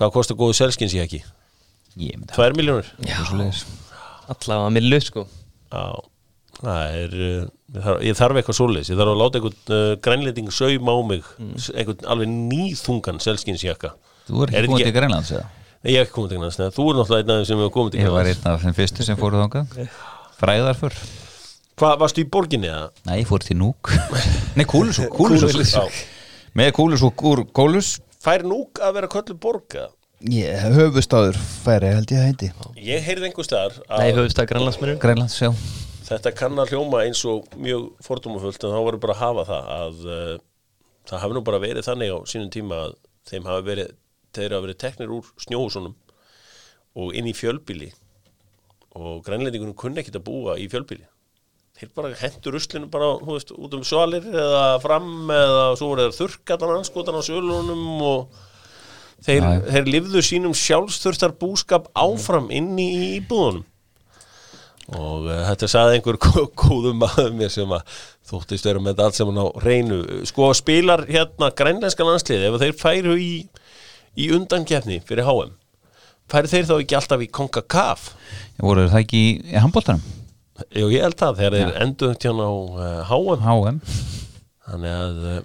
[0.00, 1.22] Hvað kostar góðu selskinsjaki?
[1.98, 2.86] Ég myndi Tvær miljónur?
[3.04, 3.64] Já, svoleiðis.
[4.28, 5.26] allavega að millu sko
[5.72, 5.84] Já,
[6.60, 9.96] það er uh, ég þarf, ég þarf eitthvað svoleiðis, ég þarf að láta einhvern uh,
[9.96, 11.56] grænlending saum á mig Mm.
[11.74, 13.92] einhvern alveg nýþungan selskinsjaka
[14.28, 15.46] Þú er Er ekki ekki- til Grænlands eða?
[15.80, 17.70] Ég hef ekki komið til Grænlands, nei, þú er náttúrulega einn af þeim sem hefur
[17.72, 19.94] komið til Ég var einn af þeim fyrstu sem fóruð þangað.
[20.36, 20.96] Fræðar fyrr
[21.80, 22.90] Hvað, varstu í borginni eða?
[23.08, 23.88] Nei, ég fór til Núk.
[24.58, 25.86] Nei, Já.
[26.60, 27.94] Með Kúlusúk úr Kólus.
[28.20, 29.86] Fær núk að vera köllu borga?
[30.28, 32.50] Ég höfustáður færi held ég að heiti.
[32.84, 35.48] Ég heyrði einhver staðar Nei, að höfust að grannlandsmennur Grænlands, já.
[36.10, 39.72] Þetta kann að hljóma eins og mjög fordómafullt en þá voru bara að hafa það
[39.78, 40.36] að uh,
[41.08, 42.96] það hafi nú bara verið þannig á sínum tíma að
[43.30, 43.94] þeim hafi verið
[44.36, 45.94] þeir hafi verið teknir úr snjóhúsunum
[47.00, 47.90] og inn í fjölbíli
[48.98, 51.06] og grænlendingunum kunni ekkit að búa í fjölbíli
[51.80, 56.16] þeir bara hendur ruslinu bara veist, út um svalir eða fram eða svo voru þeir
[56.18, 58.40] þurrkatan anskotan á sölunum og
[59.24, 63.66] þeir, þeir lifðu sínum sjálfsþurftar búskap áfram inn í íbúðunum.
[64.90, 69.18] Og uh, þetta sagði einhver gó- góðum maður mér sem að þóttist vera með allt
[69.20, 73.32] saman á reynu sko spilar hérna grænlenska landslið ef þeir færu í,
[74.18, 75.56] í undankefni fyrir HM
[76.30, 78.08] færu þeir þá ekki alltaf í CONCACAF?
[78.62, 80.02] Voru það ekki í, handbóltanum?
[80.76, 83.80] Jú, ég held þegar þeir endur tján á uh, HM HM
[84.70, 85.40] þannig að uh,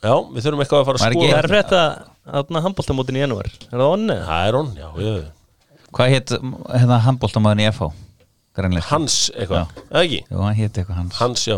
[0.00, 1.30] já, við þurfum eitthvað að fara að skoða.
[1.30, 3.50] Það er frétt að aðna handbóltamótin í janúar.
[3.68, 4.18] Er það onni?
[4.30, 5.14] Það er hún, já, já
[5.94, 7.92] Hvað hétt hérna handbóltamæðin í FH?
[8.54, 10.20] Grænlands Hans eitthvað, eða ekki?
[10.30, 11.16] Jú, hann hétt eitthvað hans.
[11.18, 11.56] Hans, já.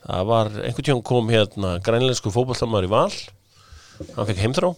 [0.00, 3.10] Það var, einhvern tíðan kom hérna grænlensku fótballtamæður í val
[4.16, 4.72] Hann fekk heimþrá.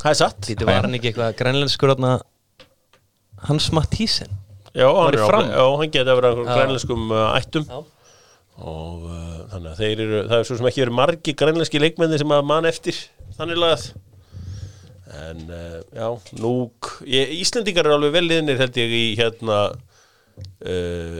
[0.00, 0.44] Það er satt.
[0.48, 1.94] Þetta var hann ekki eitthvað grænlenskur
[3.48, 4.36] Hans Mattísen
[4.76, 6.56] Já, hann, hann geti að vera einhverjum Já.
[6.58, 7.64] grænlenskum uh, ættum.
[7.66, 7.80] Já.
[8.60, 12.20] og uh, þannig að þeir eru það er svo sem ekki verið margi grænlenski leikmenni
[12.20, 12.98] sem að mann eftir.
[13.38, 13.86] Þannig lagað.
[15.20, 16.06] En uh, já,
[16.38, 21.18] núk ég, Íslendingar eru alveg vel liðnir held ég í hérna uh,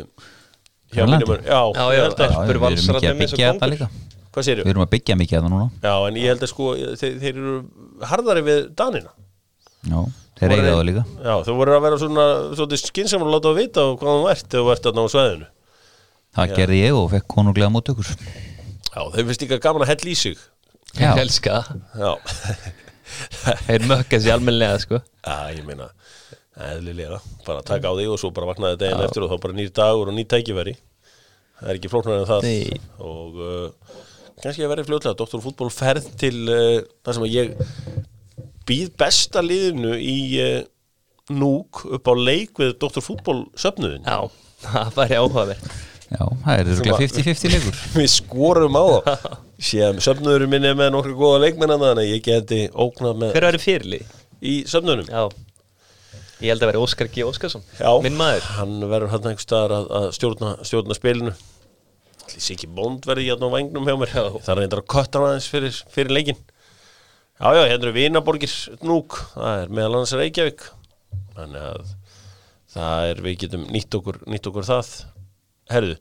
[0.95, 3.91] hjá mínum já, Já, já, Já, við erum ekki að byggja þetta líka
[4.35, 4.65] hvað séru?
[4.67, 5.69] Við erum að byggja mikið þetta núna.
[5.83, 7.55] Já, en ég held að sko þeir, þeir eru
[8.11, 9.15] harðari við Danina.
[9.91, 10.01] Já,
[10.41, 11.07] þeir eiga það líka.
[11.25, 12.27] Já, þú voru að vera svona,
[12.59, 15.51] svona skynnsamur að láta að vita hvað þú ert þegar þú ert þarna á sveðinu
[16.31, 18.11] Það gerði ég og fekk konunglega móttökur.
[18.91, 20.37] Já, þeir finnst líka gaman að hella í sig.
[20.95, 21.09] Já.
[21.09, 21.81] Ég elska það.
[21.99, 22.13] Já,
[23.67, 25.01] Þeir mökka sér almennilega sko.
[25.25, 25.89] Já, ég meina,
[26.71, 29.73] eðlilega, bara taka á því og svo bara vaknaði daginn eftir og þá bara nýr
[29.75, 30.77] dagur og nýr tækifæri.
[31.61, 32.47] Það er ekki flóknar en það.
[32.47, 32.79] Nei.
[33.05, 33.97] Og uh,
[34.45, 35.43] kannski að verði fljótlega, Dr.
[35.45, 37.55] Fútból ferð til uh, það sem að ég
[38.71, 40.59] býð besta liðinu í uh,
[41.35, 43.03] núk upp á leik við Dr.
[43.05, 44.07] Fútból söfnuðin.
[44.07, 44.31] Já,
[44.67, 45.71] það væri áhugaverð
[46.11, 49.29] Já, það er örgulega að- 50-50 leikur Við skorum á það.
[49.71, 53.47] Sér söfnuðurinn minni er með nokkru góða leikmenn þannig að ég geti ógnað með Hver
[53.47, 54.17] væri fyrirlið?
[54.41, 55.13] í söfnuðunum.
[55.13, 55.47] Já
[56.41, 57.23] Ég held að væri Óskar G.
[57.29, 57.63] Óskarsson
[58.01, 61.35] Minn maður hann verður hann einhver staðar að, að stjórna, stjórna spilinu
[62.31, 64.13] Allir sé ekki bónd verði hérna á vangnum hjá mér.
[64.15, 66.39] Það er reyndar að kötta hann aðeins fyrir, fyrir leikin
[67.41, 68.53] Já, já, hérna eru Vinaborgir
[68.85, 70.65] núk, það er meðal annars Reykjavík.
[71.33, 71.87] Þannig að
[72.75, 74.91] það er, við getum nýtt okkur, nýtt okkur það.
[75.73, 75.95] Herðu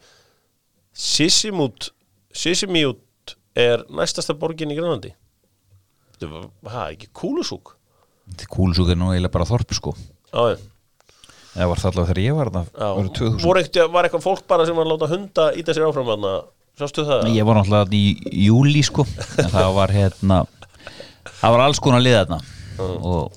[1.00, 1.94] Sissimút
[2.36, 5.14] Sissimút er næstasta borgin í Grænlandi.
[6.20, 6.36] Það
[6.68, 7.78] var ekki kúlusúk?
[8.52, 9.96] Kúlusúk er nú eiginlega bara þorp sko.
[10.36, 10.60] Já,
[11.56, 14.44] Það var það allavega þegar ég var það voru 2000 voru ekkert, var eitthvað fólk
[14.50, 16.28] bara sem var að láta hunda íta sér áfram hann
[16.80, 17.26] sástu það?
[17.36, 19.04] Ég var náttúrulega í júli sko.
[19.42, 20.38] En það var hérna
[21.42, 22.38] það var alls konar lið þarna.
[22.80, 23.34] Og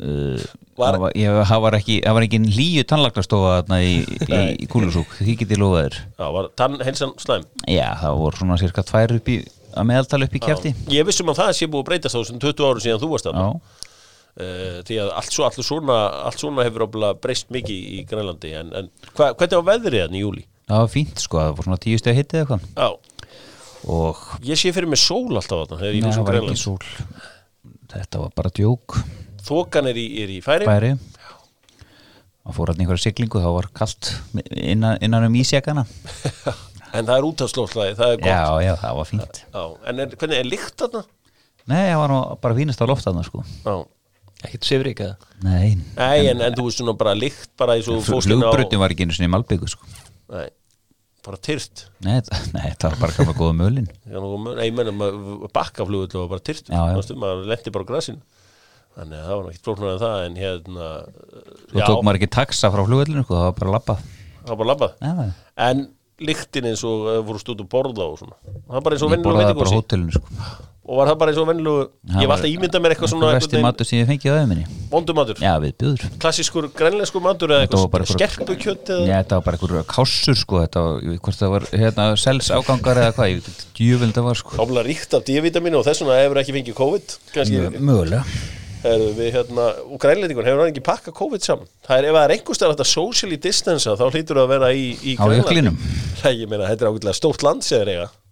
[0.00, 0.46] uh,
[0.76, 3.92] Var- var, ég, það var ekki það var ekki hlýju tannlagnastofa þarna í,
[4.28, 5.94] í, í Kúlusúk, því get ég lofa þér.
[6.20, 7.46] Já, var tann heilsan slæm?
[7.64, 9.38] Já, það voru svona cirka tvær upp í
[9.76, 12.40] að meðaltala upp í kjæfti Ég vissum að það sé búið að breytast á þessum
[12.44, 13.48] 20 árum síðan þú varst Já,
[14.40, 15.96] uh, því að allt, svo, allt, svona,
[16.28, 16.86] allt svona hefur
[17.22, 20.46] breyst mikið í Grænlandi en, en hva, hvernig var veðrið hann í júli?
[20.66, 22.64] það var fínt sko, það var svona tíu steg hittið eitthvað.
[23.86, 26.78] Og ég sé fyrir mig sól alltaf þarna Nei, er það var ekki sól.
[27.92, 28.96] Þetta var bara djók.
[29.46, 30.96] Þokan er í, er í færi bæri
[32.46, 34.08] Það fór hann einhverja siglingu, þá var kalt
[34.54, 35.86] innan, innan um ísjakana.
[36.96, 38.28] En það er útafslóðslæði, það er gott.
[38.30, 39.38] Já, já, það var fínt.
[39.52, 41.00] Já, en er, hvernig er lykt þarna?
[41.66, 42.14] Nei, það var
[42.46, 43.42] bara fínast á loft þarna sko.
[43.66, 43.74] Já.
[44.46, 45.32] Ekkert svifrík eða?
[45.44, 48.82] Nei, Nei, en, en þú veist svona bara lykt bara og fórst inn á flugbrutin
[48.82, 49.90] var ekki einu sinni í Malbyggu sko.
[50.32, 50.46] Nei,
[51.26, 51.86] bara tyrt.
[52.06, 52.20] Nei,
[52.54, 53.90] nei, það var bara gamla góða mölin.
[54.12, 55.12] Já, Nei, ég menna,
[55.52, 56.96] bakkaflugull var bara Já, já.
[56.96, 58.22] Manstu, maður lendi bara á grasin
[58.96, 60.86] þannig að það var náttúrulega flóknar en það en hérna
[61.66, 64.06] Svo tók maður ekki taxa frá flugvellinu sko, það var bara labbað.
[64.38, 64.94] Það var bara labbað.
[65.04, 65.26] Já,
[65.66, 65.82] en
[66.26, 68.38] lyktin eins og uh, voru stúd og borða og svona.
[68.46, 70.65] Það var bara eins og Ég vennilega borðaði bara á veitingúsi hótelinu sko.
[70.86, 73.62] Og var það bara eins og vennilega ég hef alltaf ímyndað mér eitthvað svona Vesti
[73.64, 77.80] matur sem ég fengið á öðminni vondumatur, Já, við bjöður klassískur grænlenskur matur eða Þetta
[77.82, 81.22] var eitthvað einhver- skerpukjöt Já, eða þetta var bara einhver kássur sko, þetta var, ég
[81.26, 84.60] hvort það var hérna sels ágangar eða hvað, ég veit djúvel þetta var sko.
[84.62, 87.64] Ámlega ríkt af D-vitaminu og þess vegna hefur ekki fengið COVID kannski.
[87.76, 88.22] Mögulega.
[88.86, 91.66] Heru, við hérna, og grænlendingun hefur hann ekki pakka COVID saman?
[91.88, 94.68] Það er ef það er einhvers stað að socially distansa þá hlýtur það að vera
[94.76, 95.16] í, í
[96.36, 98.06] ég meina, þetta er ákveðlega stórt land eiga.
[98.06, 98.25] Já, já.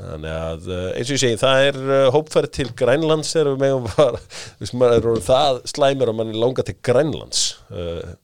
[0.00, 3.62] Þannig að eh, eins og ég segi, það er uh, hópferð til Grænlands þegar við
[3.64, 7.44] megum bara er orðinn það slæmur að mann er langa til Grænlands.
[7.68, 8.16] Uh,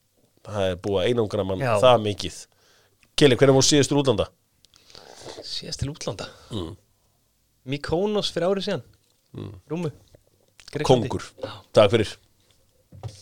[0.47, 1.73] það er búið að einangra mann Já.
[1.85, 2.41] það mikið.
[3.17, 4.29] Kili, hvernig voru síðustur útlanda?
[5.47, 6.29] Síðast til útlanda?
[7.67, 8.87] Mykonos fyrir árið síðan.
[9.71, 9.91] Rúmu
[10.73, 11.11] Grikklandi.
[11.11, 11.29] Kongur,
[11.77, 12.17] takk fyrir